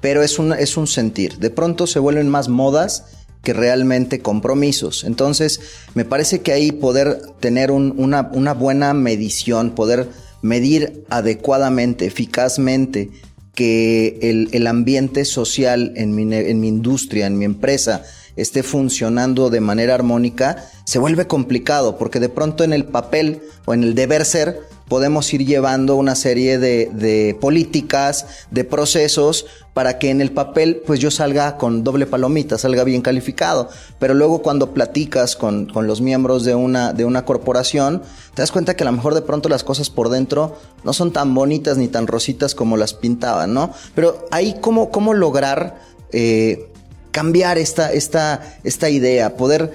[0.00, 1.38] pero es un, es un sentir.
[1.38, 3.04] De pronto se vuelven más modas
[3.42, 5.04] que realmente compromisos.
[5.04, 5.60] Entonces,
[5.94, 10.08] me parece que ahí poder tener una, una, buena medición, poder
[10.42, 13.10] medir adecuadamente, eficazmente,
[13.54, 18.02] que el, el ambiente social en mi, en mi industria, en mi empresa,
[18.36, 23.74] esté funcionando de manera armónica, se vuelve complicado, porque de pronto en el papel o
[23.74, 30.10] en el deber ser, podemos ir llevando una serie de, políticas, de procesos, para que
[30.10, 33.68] en el papel pues yo salga con doble palomita, salga bien calificado.
[33.98, 38.02] Pero luego cuando platicas con, los miembros de una, de una corporación,
[38.34, 41.12] te das cuenta que a lo mejor de pronto las cosas por dentro no son
[41.12, 43.72] tan bonitas ni tan rositas como las pintaban, ¿no?
[43.94, 45.80] Pero ahí cómo, cómo lograr
[46.12, 46.70] eh,
[47.14, 49.70] cambiar esta, esta, esta idea, poder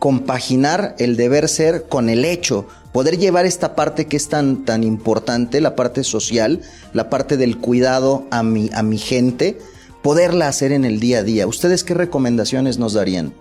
[0.00, 4.82] compaginar el deber ser con el hecho, poder llevar esta parte que es tan, tan
[4.82, 9.58] importante, la parte social, la parte del cuidado a mi, a mi gente,
[10.06, 11.48] poderla hacer en el día a día.
[11.48, 13.32] ¿Ustedes qué recomendaciones nos darían?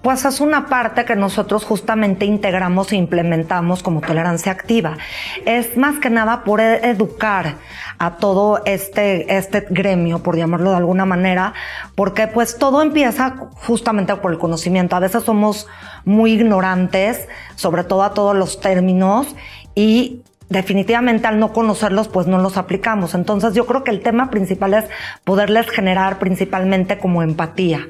[0.00, 4.96] Pues es una parte que nosotros justamente integramos e implementamos como tolerancia activa.
[5.44, 7.56] Es más que nada por e- educar
[7.98, 11.52] a todo este, este gremio, por llamarlo de alguna manera,
[11.94, 14.96] porque pues todo empieza justamente por el conocimiento.
[14.96, 15.66] A veces somos
[16.06, 19.26] muy ignorantes, sobre todo a todos los términos,
[19.74, 20.22] y
[20.54, 23.14] definitivamente al no conocerlos pues no los aplicamos.
[23.14, 24.84] Entonces yo creo que el tema principal es
[25.24, 27.88] poderles generar principalmente como empatía.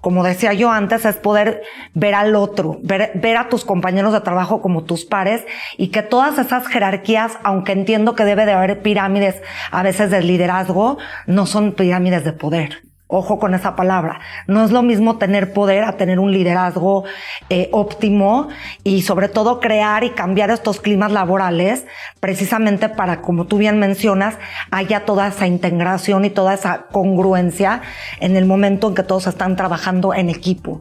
[0.00, 1.62] Como decía yo antes, es poder
[1.94, 5.44] ver al otro, ver, ver a tus compañeros de trabajo como tus pares
[5.78, 10.20] y que todas esas jerarquías, aunque entiendo que debe de haber pirámides a veces de
[10.20, 12.91] liderazgo, no son pirámides de poder.
[13.14, 14.20] Ojo con esa palabra.
[14.46, 17.04] No es lo mismo tener poder a tener un liderazgo
[17.50, 18.48] eh, óptimo
[18.84, 21.84] y sobre todo crear y cambiar estos climas laborales
[22.20, 24.38] precisamente para, como tú bien mencionas,
[24.70, 27.82] haya toda esa integración y toda esa congruencia
[28.18, 30.80] en el momento en que todos están trabajando en equipo.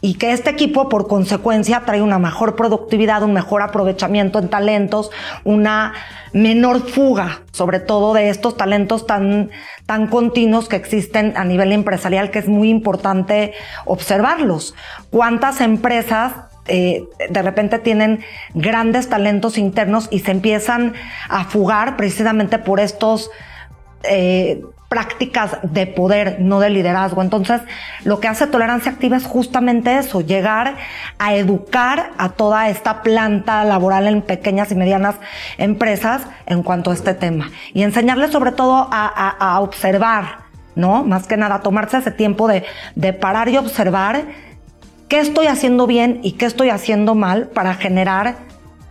[0.00, 5.10] Y que este equipo, por consecuencia, trae una mejor productividad, un mejor aprovechamiento en talentos,
[5.44, 5.92] una
[6.32, 9.50] menor fuga, sobre todo de estos talentos tan,
[9.86, 14.74] tan continuos que existen a nivel empresarial, que es muy importante observarlos.
[15.10, 16.32] ¿Cuántas empresas
[16.68, 18.20] eh, de repente tienen
[18.54, 20.94] grandes talentos internos y se empiezan
[21.28, 23.30] a fugar precisamente por estos
[24.02, 27.22] eh, prácticas de poder, no de liderazgo.
[27.22, 27.60] Entonces,
[28.04, 30.76] lo que hace tolerancia activa es justamente eso, llegar
[31.18, 35.16] a educar a toda esta planta laboral en pequeñas y medianas
[35.58, 40.38] empresas en cuanto a este tema y enseñarles sobre todo a, a- a observar,
[40.76, 41.02] ¿no?
[41.02, 44.22] Más que nada, tomarse ese tiempo de, de parar y observar
[45.08, 48.36] qué estoy haciendo bien y qué estoy haciendo mal para generar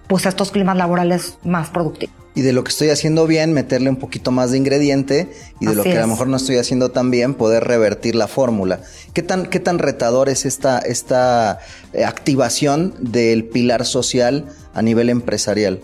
[0.08, 2.25] pues estos climas laborales más productivos.
[2.36, 5.30] Y de lo que estoy haciendo bien, meterle un poquito más de ingrediente
[5.62, 8.28] y de lo que a lo mejor no estoy haciendo tan bien, poder revertir la
[8.28, 8.82] fórmula.
[9.14, 11.60] ¿Qué tan, qué tan retador es esta, esta
[11.94, 15.80] eh, activación del pilar social a nivel empresarial?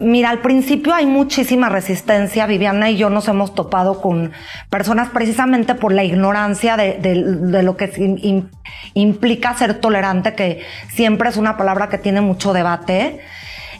[0.00, 2.46] Mira, al principio hay muchísima resistencia.
[2.46, 4.30] Viviana y yo nos hemos topado con
[4.70, 8.48] personas precisamente por la ignorancia de, de- de lo que im- im-
[8.94, 10.60] implica ser tolerante, que
[10.94, 13.18] siempre es una palabra que tiene mucho debate.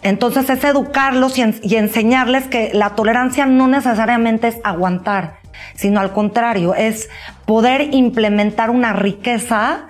[0.03, 5.39] Entonces es educarlos y, en- y enseñarles que la tolerancia no necesariamente es aguantar,
[5.75, 7.09] sino al contrario, es
[7.47, 9.87] poder implementar una riqueza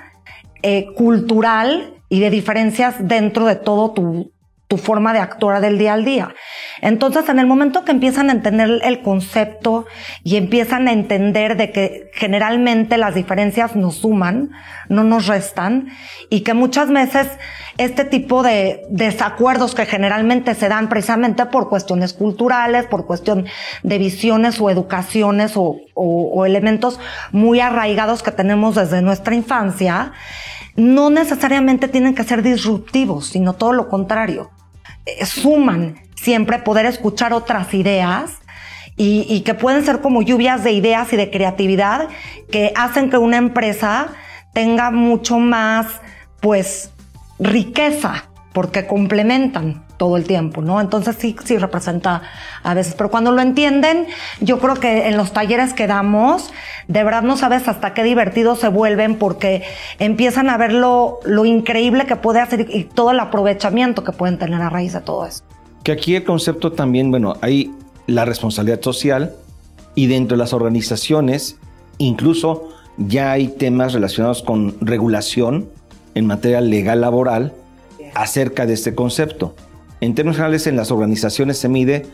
[0.62, 4.32] eh, cultural y de diferencias dentro de todo tu,
[4.68, 6.34] tu forma de actuar del día al día.
[6.82, 9.86] Entonces, en el momento que empiezan a entender el concepto
[10.22, 14.50] y empiezan a entender de que generalmente las diferencias nos suman,
[14.90, 15.88] no nos restan,
[16.28, 17.28] y que muchas veces
[17.78, 23.46] este tipo de desacuerdos que generalmente se dan precisamente por cuestiones culturales, por cuestión
[23.82, 25.78] de visiones o educaciones o,
[26.44, 27.00] elementos
[27.32, 30.12] muy arraigados que tenemos desde nuestra infancia,
[30.76, 34.50] no necesariamente tienen que ser disruptivos, sino todo lo contrario.
[35.16, 38.32] Eh, suman siempre poder escuchar otras ideas
[38.96, 42.08] y, y que pueden ser como lluvias de ideas y de creatividad
[42.50, 44.08] que hacen que una empresa
[44.52, 45.86] tenga mucho más,
[46.40, 46.90] pues,
[47.38, 50.80] riqueza, porque complementan todo el tiempo, ¿no?
[50.80, 52.22] Entonces sí, sí representa
[52.64, 54.08] a veces, pero cuando lo entienden,
[54.40, 56.50] yo creo que en los talleres que damos,
[56.88, 59.62] de verdad no sabes hasta qué divertidos se vuelven porque
[60.00, 64.38] empiezan a ver lo, lo increíble que puede hacer y todo el aprovechamiento que pueden
[64.38, 65.44] tener a raíz de todo eso.
[65.84, 67.70] Que aquí el concepto también, bueno, hay
[68.08, 69.34] la responsabilidad social
[69.94, 71.58] y dentro de las organizaciones
[71.98, 75.68] incluso ya hay temas relacionados con regulación
[76.16, 77.52] en materia legal laboral
[78.18, 79.54] acerca de este concepto.
[80.00, 82.06] En términos generales, en las organizaciones se mide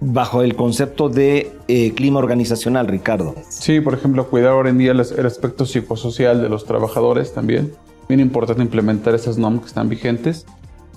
[0.00, 3.34] bajo el concepto de eh, clima organizacional, Ricardo.
[3.48, 7.72] Sí, por ejemplo, cuidar ahora en día el aspecto psicosocial de los trabajadores también.
[8.08, 10.46] Bien importante implementar esas normas que están vigentes.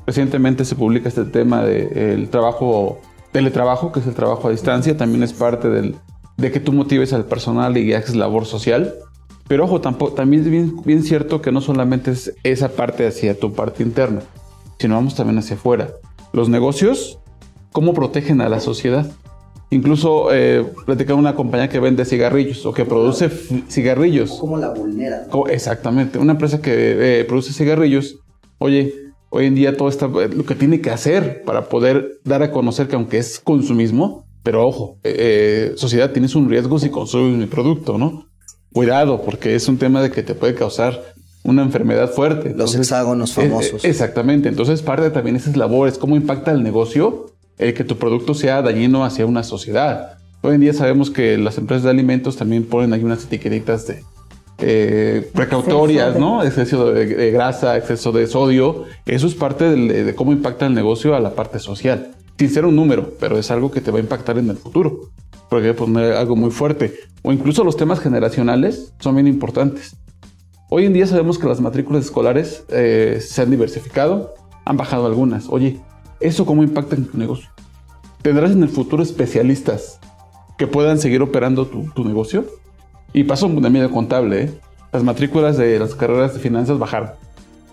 [0.07, 2.99] Recientemente se publica este tema del trabajo,
[3.31, 4.97] teletrabajo, que es el trabajo a distancia.
[4.97, 8.95] También es parte de que tú motives al personal y haces labor social.
[9.47, 13.39] Pero ojo, tampoco, también es bien, bien cierto que no solamente es esa parte hacia
[13.39, 14.21] tu parte interna,
[14.79, 15.89] sino vamos también hacia afuera.
[16.33, 17.19] Los negocios,
[17.71, 19.09] ¿cómo protegen a la sociedad?
[19.69, 24.31] Incluso eh, platicaba una compañía que vende cigarrillos o que produce cigarrillos.
[24.39, 25.27] ¿Cómo la vulnera?
[25.49, 28.19] Exactamente, una empresa que eh, produce cigarrillos,
[28.59, 28.93] oye,
[29.29, 32.51] hoy en día todo está eh, lo que tiene que hacer para poder dar a
[32.51, 37.45] conocer que aunque es consumismo, pero ojo, eh, sociedad tienes un riesgo si consumes mi
[37.47, 38.27] producto, ¿no?
[38.73, 41.01] Cuidado, porque es un tema de que te puede causar
[41.43, 42.53] una enfermedad fuerte.
[42.55, 43.83] Los hexágonos famosos.
[43.85, 47.97] eh, exactamente, entonces parte también de esas labores, cómo impacta el negocio el que tu
[47.97, 50.17] producto sea dañino hacia una sociedad.
[50.43, 54.03] Hoy en día sabemos que las empresas de alimentos también ponen ahí unas etiquetitas de
[54.59, 56.43] eh, precautorias, Exceso de- ¿no?
[56.43, 58.83] Exceso de, de grasa, exceso de sodio.
[59.05, 62.11] Eso es parte del- de cómo impacta el negocio a la parte social.
[62.37, 65.09] Sin ser un número, pero es algo que te va a impactar en el futuro.
[65.49, 66.93] Porque poner algo muy fuerte.
[67.21, 69.95] O incluso los temas generacionales son bien importantes.
[70.69, 74.33] Hoy en día sabemos que las matrículas escolares eh, se han diversificado,
[74.65, 75.47] han bajado algunas.
[75.49, 75.79] Oye,
[76.19, 77.49] ¿eso cómo impacta en tu negocio?
[78.21, 79.99] ¿Tendrás en el futuro especialistas
[80.57, 82.45] que puedan seguir operando tu, tu negocio?
[83.13, 84.59] Y pasó en medio contable, ¿eh?
[84.91, 87.11] Las matrículas de las carreras de finanzas bajaron.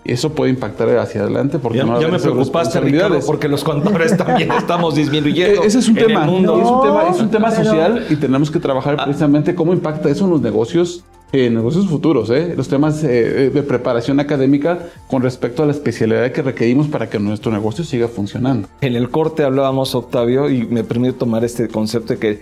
[0.07, 3.63] Y eso puede impactar hacia adelante porque Ya, no ya me preocupaste, Ricardo, porque los
[3.63, 5.63] contadores también estamos disminuyendo.
[5.63, 6.61] E- Ese es un en el tema, mundo.
[6.61, 10.07] es un tema, es un tema pero- social y tenemos que trabajar precisamente cómo impacta
[10.09, 12.53] eso en los negocios, eh, negocios futuros, ¿eh?
[12.55, 14.77] los temas eh, de preparación académica
[15.07, 18.67] con respecto a la especialidad que requerimos para que nuestro negocio siga funcionando.
[18.81, 22.41] En el corte hablábamos, Octavio, y me permito tomar este concepto de que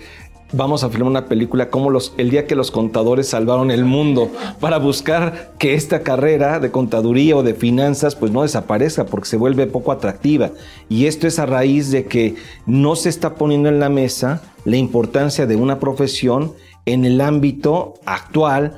[0.54, 4.78] vamos a filmar una película como el día que los contadores salvaron el mundo para
[4.78, 9.68] buscar que esta carrera de contaduría o de finanzas pues no desaparezca porque se vuelve
[9.68, 10.51] poco atractiva.
[10.89, 12.36] Y esto es a raíz de que
[12.66, 16.54] no se está poniendo en la mesa la importancia de una profesión
[16.86, 18.78] en el ámbito actual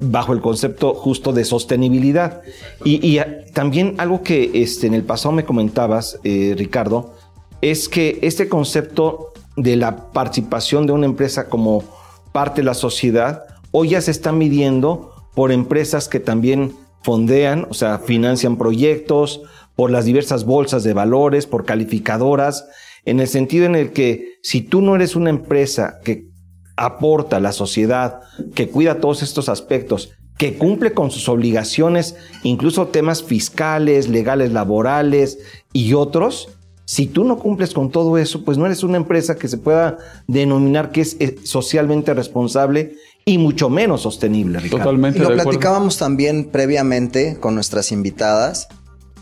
[0.00, 2.42] bajo el concepto justo de sostenibilidad.
[2.84, 3.18] Y,
[3.52, 7.14] también algo que este, en el pasado me comentabas, eh, Ricardo,
[7.60, 11.84] es que este concepto de la participación de una empresa como
[12.32, 17.74] parte de la sociedad, hoy ya se está midiendo por empresas que también fondean, o
[17.74, 19.42] sea, financian proyectos,
[19.74, 22.66] por las diversas bolsas de valores, por calificadoras,
[23.04, 26.28] en el sentido en el que si tú no eres una empresa que
[26.76, 28.20] aporta a la sociedad,
[28.54, 35.38] que cuida todos estos aspectos, que cumple con sus obligaciones, incluso temas fiscales, legales, laborales
[35.72, 36.48] y otros,
[36.92, 39.96] si tú no cumples con todo eso, pues no eres una empresa que se pueda
[40.26, 44.60] denominar que es eh, socialmente responsable y mucho menos sostenible.
[44.60, 44.92] Ricardo.
[44.92, 48.68] Y lo platicábamos también previamente con nuestras invitadas,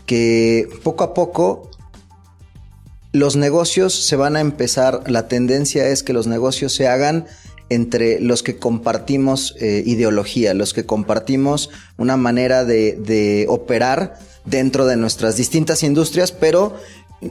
[0.05, 1.71] que poco a poco
[3.13, 7.25] los negocios se van a empezar, la tendencia es que los negocios se hagan
[7.69, 14.85] entre los que compartimos eh, ideología, los que compartimos una manera de, de operar dentro
[14.85, 16.75] de nuestras distintas industrias, pero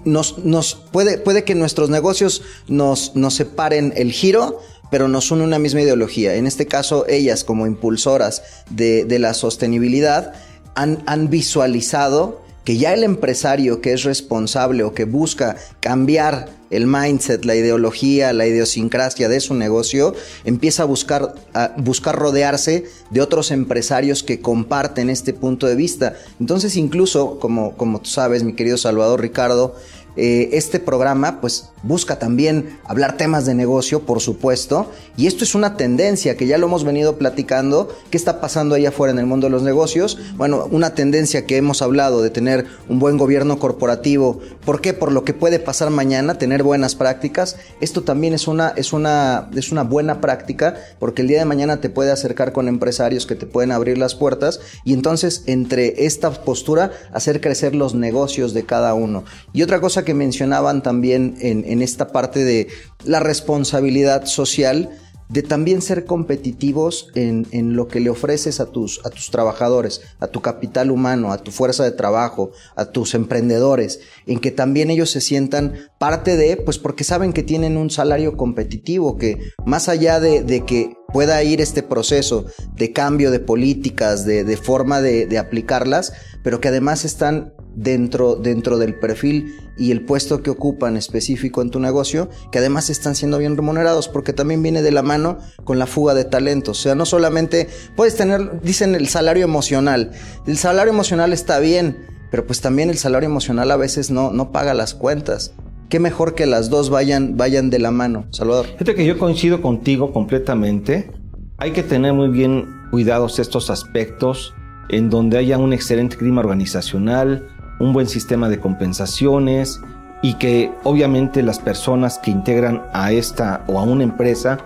[0.04, 4.60] nos, nos puede, puede que nuestros negocios nos, nos separen el giro,
[4.90, 6.34] pero nos une una misma ideología.
[6.34, 10.32] En este caso, ellas como impulsoras de, de la sostenibilidad
[10.74, 16.86] han, han visualizado que ya el empresario que es responsable o que busca cambiar el
[16.86, 23.20] mindset, la ideología, la idiosincrasia de su negocio, empieza a buscar, a buscar rodearse de
[23.20, 26.14] otros empresarios que comparten este punto de vista.
[26.38, 29.74] Entonces, incluso, como, como tú sabes, mi querido Salvador Ricardo,
[30.16, 35.54] eh, este programa pues busca también hablar temas de negocio, por supuesto, y esto es
[35.54, 39.26] una tendencia que ya lo hemos venido platicando, qué está pasando allá afuera en el
[39.26, 43.58] mundo de los negocios, bueno, una tendencia que hemos hablado de tener un buen gobierno
[43.58, 44.92] corporativo, ¿por qué?
[44.92, 49.48] Por lo que puede pasar mañana, tener buenas prácticas, esto también es una, es una,
[49.54, 53.36] es una buena práctica, porque el día de mañana te puede acercar con empresarios que
[53.36, 58.64] te pueden abrir las puertas, y entonces entre esta postura hacer crecer los negocios de
[58.64, 59.24] cada uno.
[59.52, 62.68] Y otra que mencionaban también en, en esta parte de
[63.04, 64.90] la responsabilidad social,
[65.30, 70.02] de también ser competitivos en, en, lo que le ofreces a tus, a tus trabajadores,
[70.18, 74.90] a tu capital humano, a tu fuerza de trabajo, a tus emprendedores, en que también
[74.90, 79.88] ellos se sientan parte de, pues porque saben que tienen un salario competitivo, que más
[79.88, 85.26] allá de, de que pueda ir este proceso de cambio de políticas, de, forma de,
[85.26, 90.96] de aplicarlas, pero que además están dentro, dentro del perfil y el puesto que ocupan
[90.96, 95.02] específico en tu negocio, que además están siendo bien remunerados, porque también viene de la
[95.02, 96.80] mano con la fuga de talentos.
[96.80, 100.12] O sea, no solamente puedes tener, dicen el salario emocional.
[100.46, 104.52] El salario emocional está bien, pero pues también el salario emocional a veces no, no
[104.52, 105.52] paga las cuentas.
[105.90, 108.26] Qué mejor que las dos vayan, vayan de la mano.
[108.30, 108.66] Salvador.
[108.66, 111.10] Fíjate que yo coincido contigo completamente.
[111.58, 114.54] Hay que tener muy bien cuidados estos aspectos
[114.88, 117.48] en donde haya un excelente clima organizacional,
[117.80, 119.80] un buen sistema de compensaciones
[120.22, 124.58] y que obviamente las personas que integran a esta o a una empresa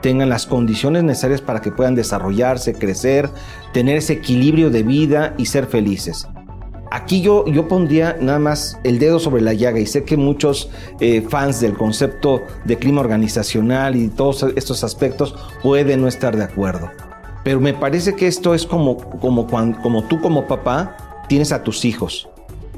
[0.00, 3.28] tengan las condiciones necesarias para que puedan desarrollarse, crecer,
[3.74, 6.26] tener ese equilibrio de vida y ser felices.
[6.90, 10.70] Aquí yo, yo pondría nada más el dedo sobre la llaga y sé que muchos
[10.98, 16.44] eh, fans del concepto de clima organizacional y todos estos aspectos pueden no estar de
[16.44, 16.90] acuerdo.
[17.44, 21.62] Pero me parece que esto es como, como, cuando, como tú como papá tienes a
[21.62, 22.28] tus hijos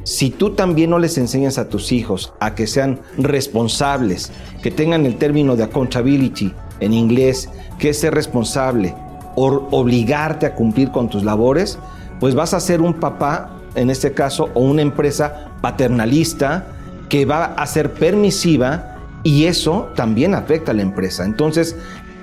[0.04, 4.32] si tú también no les enseñas a tus hijos a que sean responsables,
[4.62, 7.48] que tengan el término de accountability en inglés,
[7.78, 8.94] que es ser responsable,
[9.36, 11.78] o obligarte a cumplir con tus labores,
[12.20, 16.66] pues vas a ser un papá, en este caso, o una empresa paternalista
[17.09, 21.25] que va a ser permisiva y eso también afecta a la empresa.
[21.25, 21.77] Entonces,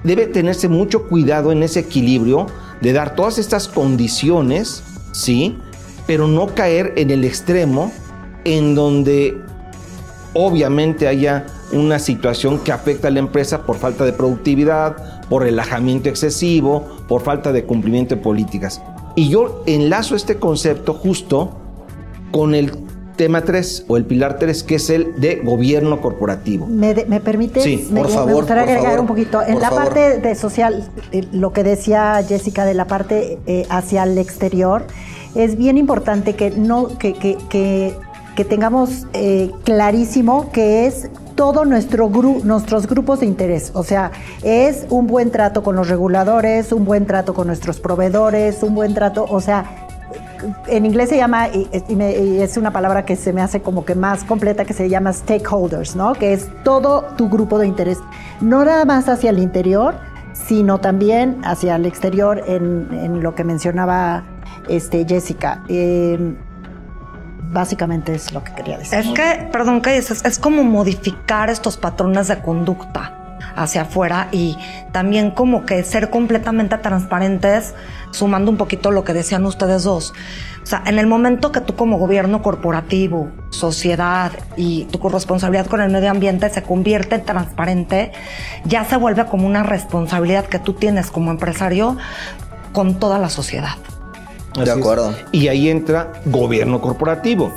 [0.04, 2.48] debe tenerse mucho cuidado en ese equilibrio
[2.82, 5.58] de dar todas estas condiciones, ¿sí?
[6.08, 7.92] Pero no caer en el extremo
[8.46, 9.38] en donde
[10.34, 16.10] obviamente haya una situación que afecta a la empresa por falta de productividad, por relajamiento
[16.10, 18.82] excesivo, por falta de cumplimiento de políticas.
[19.16, 21.52] Y yo enlazo este concepto justo
[22.32, 22.72] con el
[23.16, 26.68] tema 3 o el pilar 3, que es el de gobierno corporativo.
[26.68, 27.60] ¿Me, de- me permite?
[27.62, 29.42] Sí, me, por me favor, gustaría por agregar favor, un poquito.
[29.42, 29.84] En la favor.
[29.86, 34.86] parte de social, eh, lo que decía Jessica de la parte eh, hacia el exterior,
[35.36, 37.94] es bien importante que no que, que, que,
[38.36, 43.72] que tengamos eh, clarísimo que es todo nuestro gru- nuestros grupos de interés.
[43.74, 44.12] O sea,
[44.44, 48.94] es un buen trato con los reguladores, un buen trato con nuestros proveedores, un buen
[48.94, 49.66] trato, o sea,
[50.68, 53.84] en inglés se llama, y, me- y es una palabra que se me hace como
[53.86, 56.14] que más completa, que se llama stakeholders, ¿no?
[56.14, 57.98] Que es todo tu grupo de interés,
[58.42, 59.96] no nada más hacia el interior,
[60.34, 64.24] sino también hacia el exterior en, lo que mencionaba
[64.70, 65.64] este, Jessica.
[65.68, 66.36] Eh,
[67.52, 69.00] básicamente es lo que quería decir.
[69.00, 73.16] Es que, perdón que dices, es como modificar estos patrones de conducta
[73.56, 74.58] hacia afuera y
[74.92, 77.74] también como que ser completamente transparentes,
[78.12, 80.14] sumando un poquito lo que decían ustedes dos.
[80.64, 85.82] O sea, en el momento que tú como gobierno corporativo, sociedad y tu corresponsabilidad con
[85.82, 88.12] el medio ambiente se convierte en transparente,
[88.66, 91.98] ya se vuelve como una responsabilidad que tú tienes como empresario
[92.72, 93.78] con toda la sociedad.
[94.56, 95.14] De acuerdo.
[95.32, 97.52] Y ahí entra gobierno corporativo.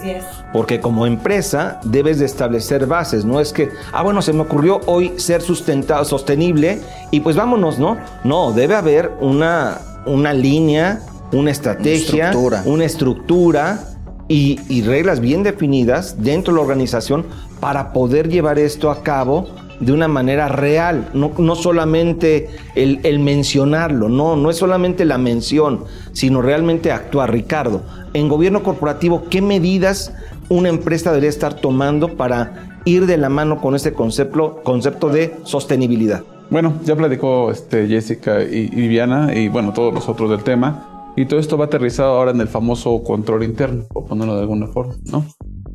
[0.53, 4.81] Porque como empresa debes de establecer bases, no es que, ah, bueno, se me ocurrió
[4.87, 6.81] hoy ser sustentado, sostenible
[7.11, 7.97] y pues vámonos, ¿no?
[8.25, 11.01] No, debe haber una, una línea,
[11.33, 12.63] una estrategia, estructura.
[12.67, 13.85] una estructura
[14.29, 17.27] y, y reglas bien definidas dentro de la organización
[17.61, 19.49] para poder llevar esto a cabo
[19.83, 25.85] de una manera real, no, no solamente el, mencionarlo, no, no es solamente la mención,
[26.13, 27.33] sino realmente actuar.
[27.33, 27.83] Ricardo,
[28.15, 30.15] en gobierno corporativo, ¿qué medidas
[30.49, 35.35] una empresa debería estar tomando para ir de la mano con este concepto, concepto de
[35.43, 36.23] sostenibilidad?
[36.49, 41.11] Bueno, ya platicó este, Jessica y, Viviana y bueno, todos los otros del tema.
[41.17, 44.67] Y todo esto va aterrizado ahora en el famoso control interno, por ponerlo de alguna
[44.69, 45.27] forma, ¿no?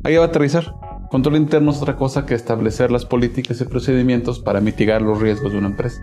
[0.02, 0.74] Ahí va a aterrizar.
[1.10, 5.52] Control interno es otra cosa que establecer las políticas y procedimientos para mitigar los riesgos
[5.52, 6.02] de una empresa.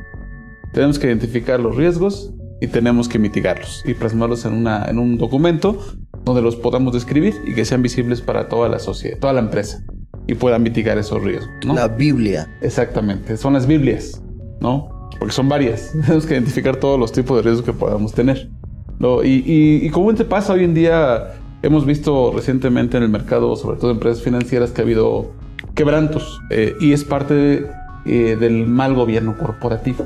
[0.74, 5.18] Tenemos que identificar los riesgos y tenemos que mitigarlos y plasmarlos en, una, en un
[5.18, 5.78] documento
[6.24, 9.84] donde los podamos describir y que sean visibles para toda la sociedad, toda la empresa
[10.28, 11.50] y puedan mitigar esos riesgos.
[11.66, 11.76] ¿no?
[11.76, 12.48] La Biblia.
[12.62, 14.24] Exactamente, son las Biblias,
[14.60, 15.10] ¿no?
[15.20, 15.92] Porque son varias.
[16.02, 18.50] Tenemos que identificar todos los tipos de riesgos que podamos tener.
[18.98, 19.24] ¿no?
[19.24, 23.56] Y, y, y como te pasa hoy en día, hemos visto recientemente en el mercado,
[23.56, 25.32] sobre todo en empresas financieras, que ha habido
[25.74, 27.72] quebrantos eh, y es parte de,
[28.06, 30.06] eh, del mal gobierno corporativo.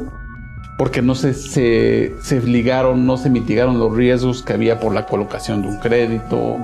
[0.78, 5.06] Porque no se, se, se ligaron, no se mitigaron los riesgos que había por la
[5.06, 6.58] colocación de un crédito,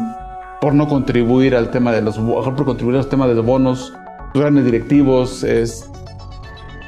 [0.61, 3.93] por no contribuir al tema de los por contribuir al tema de los bonos,
[4.33, 5.89] los grandes directivos, es,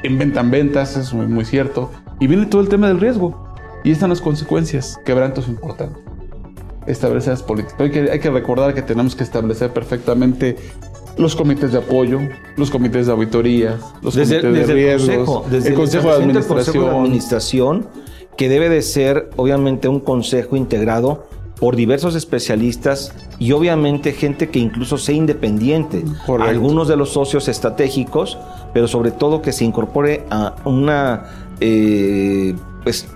[0.02, 1.90] inventan ventas, es muy, muy cierto.
[2.18, 3.46] Y viene todo el tema del riesgo.
[3.84, 6.07] Y están las consecuencias, quebrantos importantes.
[6.88, 7.80] Establecer las políticas.
[7.80, 10.56] Hay que, hay que recordar que tenemos que establecer perfectamente
[11.18, 12.20] los comités de apoyo,
[12.56, 16.08] los comités de auditorías, los Desde, comités desde de el riesgos, consejo, desde el consejo
[16.08, 16.74] de establecimiento del administración.
[16.74, 17.88] Consejo de administración,
[18.36, 21.26] que debe de ser obviamente un consejo integrado
[21.58, 26.04] por diversos especialistas y obviamente gente que incluso sea independiente.
[26.24, 26.50] Correcto.
[26.50, 28.38] Algunos de los socios estratégicos,
[28.72, 31.24] pero sobre todo que se incorpore a una
[31.60, 33.08] eh, pues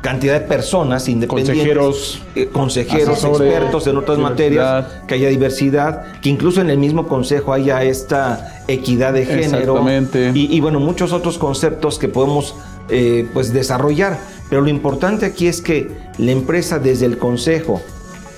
[0.00, 6.30] cantidad de personas independientes, Consejeros, eh, consejeros, expertos en otras materias, que haya diversidad, que
[6.30, 10.32] incluso en el mismo consejo haya esta equidad de género Exactamente.
[10.34, 12.54] y, y, bueno, muchos otros conceptos que podemos
[12.88, 14.18] eh, pues desarrollar.
[14.48, 15.88] Pero lo importante aquí es que
[16.18, 17.80] la empresa desde el consejo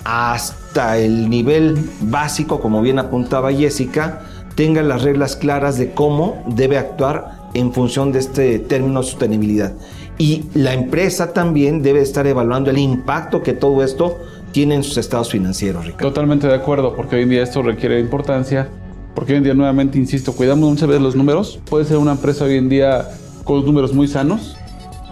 [0.05, 4.21] hasta el nivel básico, como bien apuntaba Jessica,
[4.55, 9.73] tenga las reglas claras de cómo debe actuar en función de este término sostenibilidad.
[10.19, 14.19] Y la empresa también debe estar evaluando el impacto que todo esto
[14.53, 16.09] tiene en sus estados financieros, Ricardo.
[16.09, 18.69] Totalmente de acuerdo, porque hoy en día esto requiere importancia,
[19.15, 21.59] porque hoy en día nuevamente, insisto, cuidamos muchas veces los números.
[21.69, 23.09] Puede ser una empresa hoy en día
[23.45, 24.57] con los números muy sanos,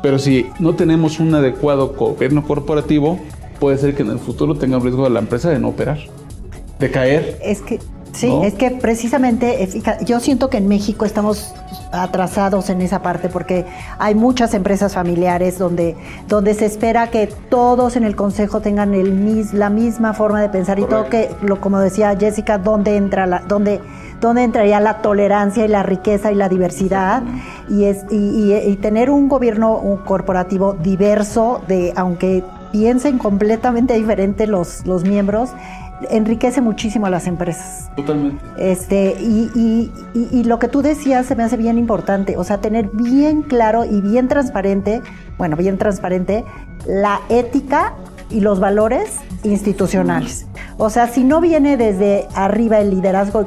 [0.03, 3.19] pero si no tenemos un adecuado gobierno corporativo,
[3.59, 5.99] puede ser que en el futuro tenga un riesgo de la empresa de no operar.
[6.79, 7.39] de caer.
[7.43, 7.79] Es que
[8.13, 8.45] Sí, ¿no?
[8.45, 11.55] es que precisamente, eh, fija- yo siento que en México estamos
[11.93, 13.67] atrasados en esa parte porque
[13.99, 15.97] hay muchas empresas familiares donde,
[16.29, 20.49] donde se espera que todos en el consejo tengan el mis- la misma forma de
[20.49, 23.81] pensar y todo que, lo, como decía Jessica, dónde entra la, dónde,
[24.21, 27.23] dónde entraría la tolerancia y la riqueza y la diversidad.
[27.69, 33.95] Y, es, y, y- y tener un gobierno un corporativo diverso de aunque piensen completamente
[33.95, 35.51] diferente los, los miembros
[36.09, 37.91] enriquece muchísimo a las empresas.
[37.97, 38.43] Totalmente.
[38.59, 42.45] Este, y, y- y- y lo que tú decías se me hace bien importante, o
[42.45, 45.03] sea, tener bien claro y bien transparente,
[45.37, 46.45] bueno, bien transparente,
[46.87, 47.93] la ética
[48.31, 50.47] y los valores institucionales.
[50.79, 53.47] O sea, si no viene desde arriba el liderazgo,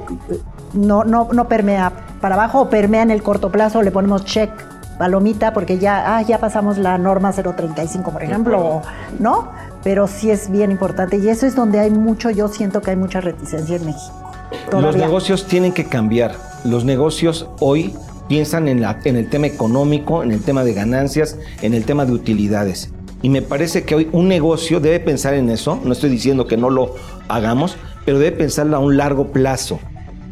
[0.74, 1.92] no, no, no permea
[2.22, 4.50] para abajo o permea en el corto plazo, le ponemos check,
[4.98, 8.82] palomita, porque ya, ah, ya pasamos la norma 035, por ejemplo,
[9.20, 9.48] ¿no?
[9.84, 12.96] Pero sí es bien importante y eso es donde hay mucho, yo siento que hay
[12.98, 14.32] mucha reticencia en México.
[14.72, 16.36] Los negocios tienen que cambiar.
[16.64, 17.94] Los negocios hoy
[18.28, 22.06] piensan en, la- en el tema económico, en el tema de ganancias, en el tema
[22.06, 22.92] de utilidades.
[23.22, 25.80] Y me parece que hoy un negocio debe pensar en eso.
[25.84, 26.96] No estoy diciendo que no lo
[27.28, 27.76] hagamos,
[28.06, 29.80] pero debe pensarlo a un largo plazo.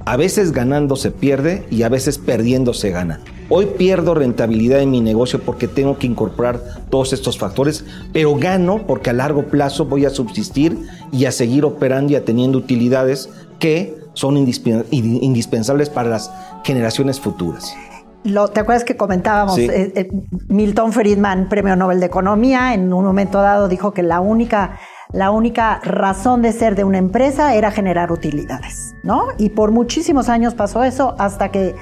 [0.06, 3.22] A veces ganando se pierde y a veces perdiendo se gana.
[3.54, 7.84] Hoy pierdo rentabilidad en mi negocio porque tengo que incorporar todos estos factores,
[8.14, 10.78] pero gano porque a largo plazo voy a subsistir
[11.12, 13.30] y a seguir operando y a teniendo utilidades
[13.60, 16.32] que son indispen- in- indispensables para las
[16.64, 17.76] generaciones futuras.
[18.24, 19.56] Lo- ¿Te acuerdas que comentábamos?
[19.56, 19.66] Sí.
[19.70, 20.10] eh, eh,
[20.48, 24.78] Milton Friedman, premio Nobel de Economía, en un momento dado dijo que la única,
[25.12, 29.24] la única razón de ser de una empresa era generar utilidades, ¿no?
[29.40, 31.76] Y por muchísimos años pasó eso hasta que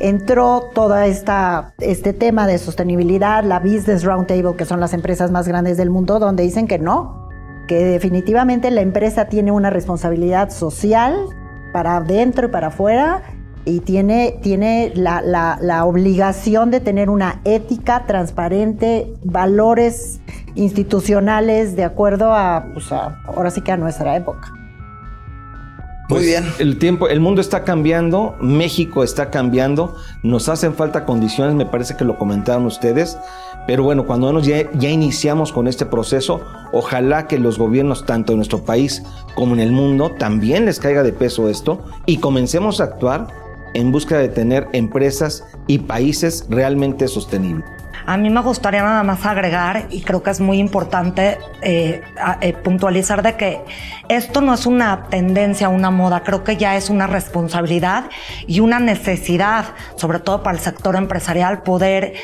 [0.00, 0.70] entró
[1.06, 5.90] esta este tema de sostenibilidad, la Business Roundtable, que son las empresas más grandes del
[5.90, 7.28] mundo, donde dicen que no,
[7.68, 11.14] que definitivamente la empresa tiene una responsabilidad social
[11.72, 13.22] para adentro y para afuera
[13.64, 20.20] y tiene, tiene la, la- la obligación de tener una ética transparente, valores
[20.54, 24.52] institucionales de acuerdo a, pues, a- ahora sí que a nuestra época.
[26.10, 26.44] Muy bien.
[26.58, 31.96] El tiempo, el mundo está cambiando, México está cambiando, nos hacen falta condiciones, me parece
[31.96, 33.16] que lo comentaron ustedes,
[33.66, 36.40] pero bueno, cuando menos ya, ya iniciamos con este proceso,
[36.72, 39.02] ojalá que los gobiernos, tanto en nuestro país
[39.34, 43.28] como en el mundo, también les caiga de peso esto y comencemos a actuar
[43.74, 47.79] en busca de tener empresas y países realmente sostenibles.
[48.06, 52.38] A mí me gustaría nada más agregar, y creo que es muy importante eh, a-
[52.40, 53.60] eh, puntualizar de que
[54.08, 58.04] esto no es una tendencia, una moda, creo que ya es una responsabilidad
[58.46, 62.14] y una necesidad, sobre todo para el sector empresarial, poder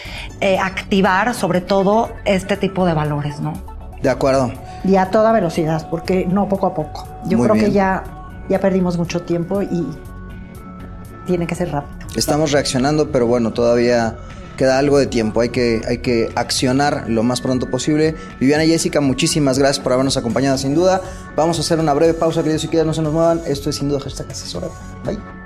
[0.40, 3.52] eh, activar sobre todo este tipo de valores, ¿no?
[4.02, 4.52] De acuerdo.
[4.84, 7.06] Y a toda velocidad, porque no poco a poco.
[7.26, 7.66] Yo Muy creo bien.
[7.66, 8.04] que ya,
[8.48, 9.86] ya perdimos mucho tiempo y
[11.26, 11.96] tiene que ser rápido.
[12.16, 14.16] Estamos reaccionando, pero bueno, todavía
[14.56, 15.40] queda algo de tiempo.
[15.40, 18.14] Hay que, hay que accionar lo más pronto posible.
[18.40, 21.00] Viviana y Jessica, muchísimas gracias por habernos acompañado sin duda.
[21.36, 23.40] Vamos a hacer una breve pausa, queridos y queridas, no se nos muevan.
[23.46, 24.68] Esto es sin duda hashtag asesora.
[25.04, 25.45] Bye.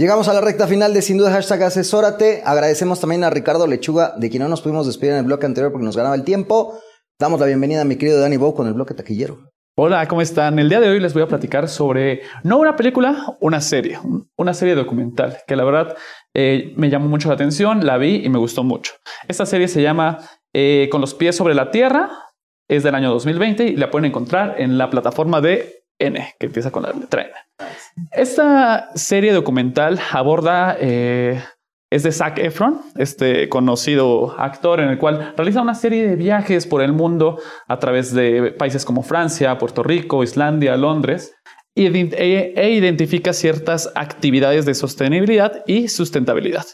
[0.00, 2.40] Llegamos a la recta final de Sin Duda Hashtag Asesórate.
[2.46, 5.70] Agradecemos también a Ricardo Lechuga, de quien no nos pudimos despedir en el bloque anterior
[5.70, 6.80] porque nos ganaba el tiempo.
[7.18, 9.50] Damos la bienvenida a mi querido Danny Bow con el bloque taquillero.
[9.76, 10.58] Hola, ¿cómo están?
[10.58, 13.98] El día de hoy les voy a platicar sobre no una película, una serie,
[14.38, 15.94] una serie documental que la verdad
[16.32, 18.94] eh, me llamó mucho la atención, la vi y me gustó mucho.
[19.28, 20.16] Esta serie se llama
[20.54, 22.10] eh, Con los pies sobre la tierra,
[22.70, 26.70] es del año 2020 y la pueden encontrar en la plataforma de N, que empieza
[26.70, 27.32] con la letra N.
[28.12, 31.42] Esta serie documental aborda, eh,
[31.90, 36.66] es de Zac Efron, este conocido actor en el cual realiza una serie de viajes
[36.66, 41.34] por el mundo a través de países como Francia, Puerto Rico, Islandia, Londres,
[41.76, 46.64] e, e identifica ciertas actividades de sostenibilidad y sustentabilidad.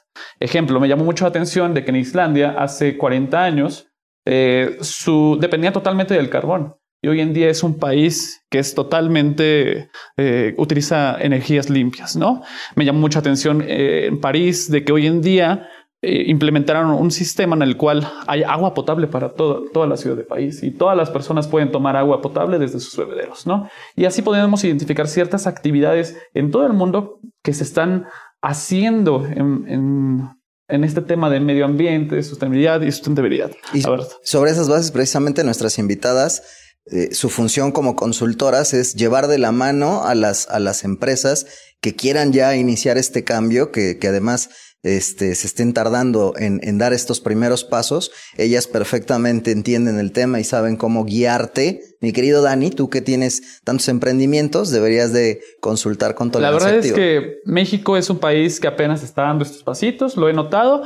[0.40, 3.88] Ejemplo, me llamó mucho la atención de que en Islandia hace 40 años
[4.26, 6.76] eh, su, dependía totalmente del carbón.
[7.02, 12.42] Y hoy en día es un país que es totalmente, eh, utiliza energías limpias, ¿no?
[12.74, 15.68] Me llamó mucha atención eh, en París de que hoy en día
[16.02, 20.16] eh, implementaron un sistema en el cual hay agua potable para todo- toda la ciudad
[20.16, 23.68] del país y todas las personas pueden tomar agua potable desde sus bebederos, ¿no?
[23.94, 28.06] Y así podemos identificar ciertas actividades en todo el mundo que se están
[28.42, 30.28] haciendo en, en-
[30.68, 33.52] en este tema de medio ambiente, sustentabilidad y sustentabilidad.
[33.72, 33.82] Y
[34.24, 36.42] sobre esas bases, precisamente nuestras invitadas,
[36.90, 41.46] eh, su función como consultoras es llevar de la mano a las, a las empresas
[41.80, 44.50] que quieran ya iniciar este cambio, que, que además
[44.82, 48.12] este, se estén tardando en, en dar estos primeros pasos.
[48.36, 51.80] Ellas perfectamente entienden el tema y saben cómo guiarte.
[52.00, 56.86] Mi querido Dani, tú que tienes tantos emprendimientos, deberías de consultar con La Tolerancia verdad
[56.86, 60.84] es que México es un país que apenas está dando estos pasitos, lo he notado.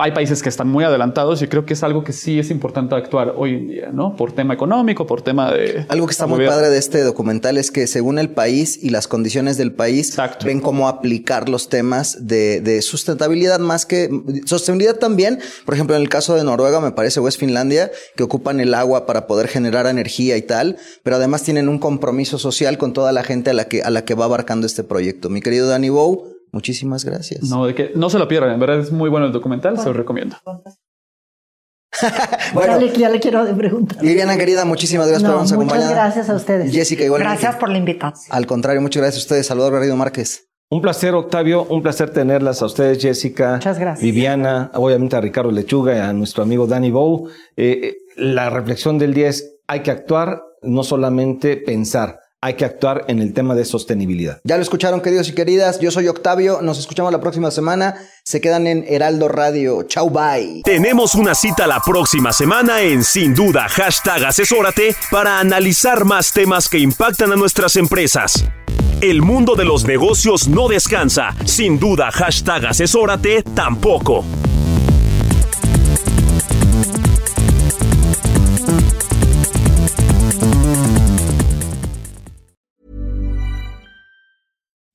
[0.00, 2.94] Hay países que están muy adelantados y creo que es algo que sí es importante
[2.94, 4.16] actuar hoy en día, ¿no?
[4.16, 5.84] Por tema económico, por tema de...
[5.88, 9.08] Algo que está muy padre de este documental es que según el país y las
[9.08, 14.10] condiciones del país, ven cómo aplicar los temas de, de sustentabilidad más que
[14.46, 15.40] sostenibilidad también.
[15.64, 18.74] Por ejemplo, en el caso de Noruega, me parece, o es Finlandia, que ocupan el
[18.74, 23.12] agua para poder generar energía y tal, pero además tienen un compromiso social con toda
[23.12, 25.30] la gente a la que, a la que va abarcando este proyecto.
[25.30, 27.42] Mi querido Danny Bow, muchísimas gracias.
[27.44, 29.86] No, de que no se lo pierdan, en verdad es muy bueno el documental, se
[29.86, 30.36] lo recomiendo.
[32.54, 34.02] ya, le, ya le quiero preguntar.
[34.02, 35.94] Liliana, querida, muchísimas gracias No, por habernos muchas acompañado.
[35.94, 36.72] gracias a ustedes.
[36.72, 37.32] Jessica, igualmente.
[37.32, 38.36] Gracias por la invitación.
[38.36, 39.46] Al contrario, muchas gracias a ustedes.
[39.46, 40.46] Salvador Garrido Márquez.
[40.70, 41.64] Un placer, Octavio.
[41.64, 43.54] Un placer tenerlas a ustedes, Jessica.
[43.54, 44.04] Muchas gracias.
[44.04, 47.28] Viviana, obviamente a Ricardo Lechuga y a nuestro amigo Danny Bow.
[47.56, 53.04] Eh, la reflexión del día es, hay que actuar, no solamente pensar, hay que actuar
[53.08, 54.40] en el tema de sostenibilidad.
[54.44, 55.78] Ya lo escucharon, queridos y queridas.
[55.80, 56.62] Yo soy Octavio.
[56.62, 57.96] Nos escuchamos la próxima semana.
[58.24, 59.82] Se quedan en Heraldo Radio.
[59.82, 60.62] Chau, bye.
[60.64, 66.68] Tenemos una cita la próxima semana en Sin Duda, hashtag asesórate, para analizar más temas
[66.68, 68.44] que impactan a nuestras empresas.
[69.02, 71.34] El mundo de los negocios no descansa.
[71.44, 74.24] Sin duda, hashtag asesórate tampoco.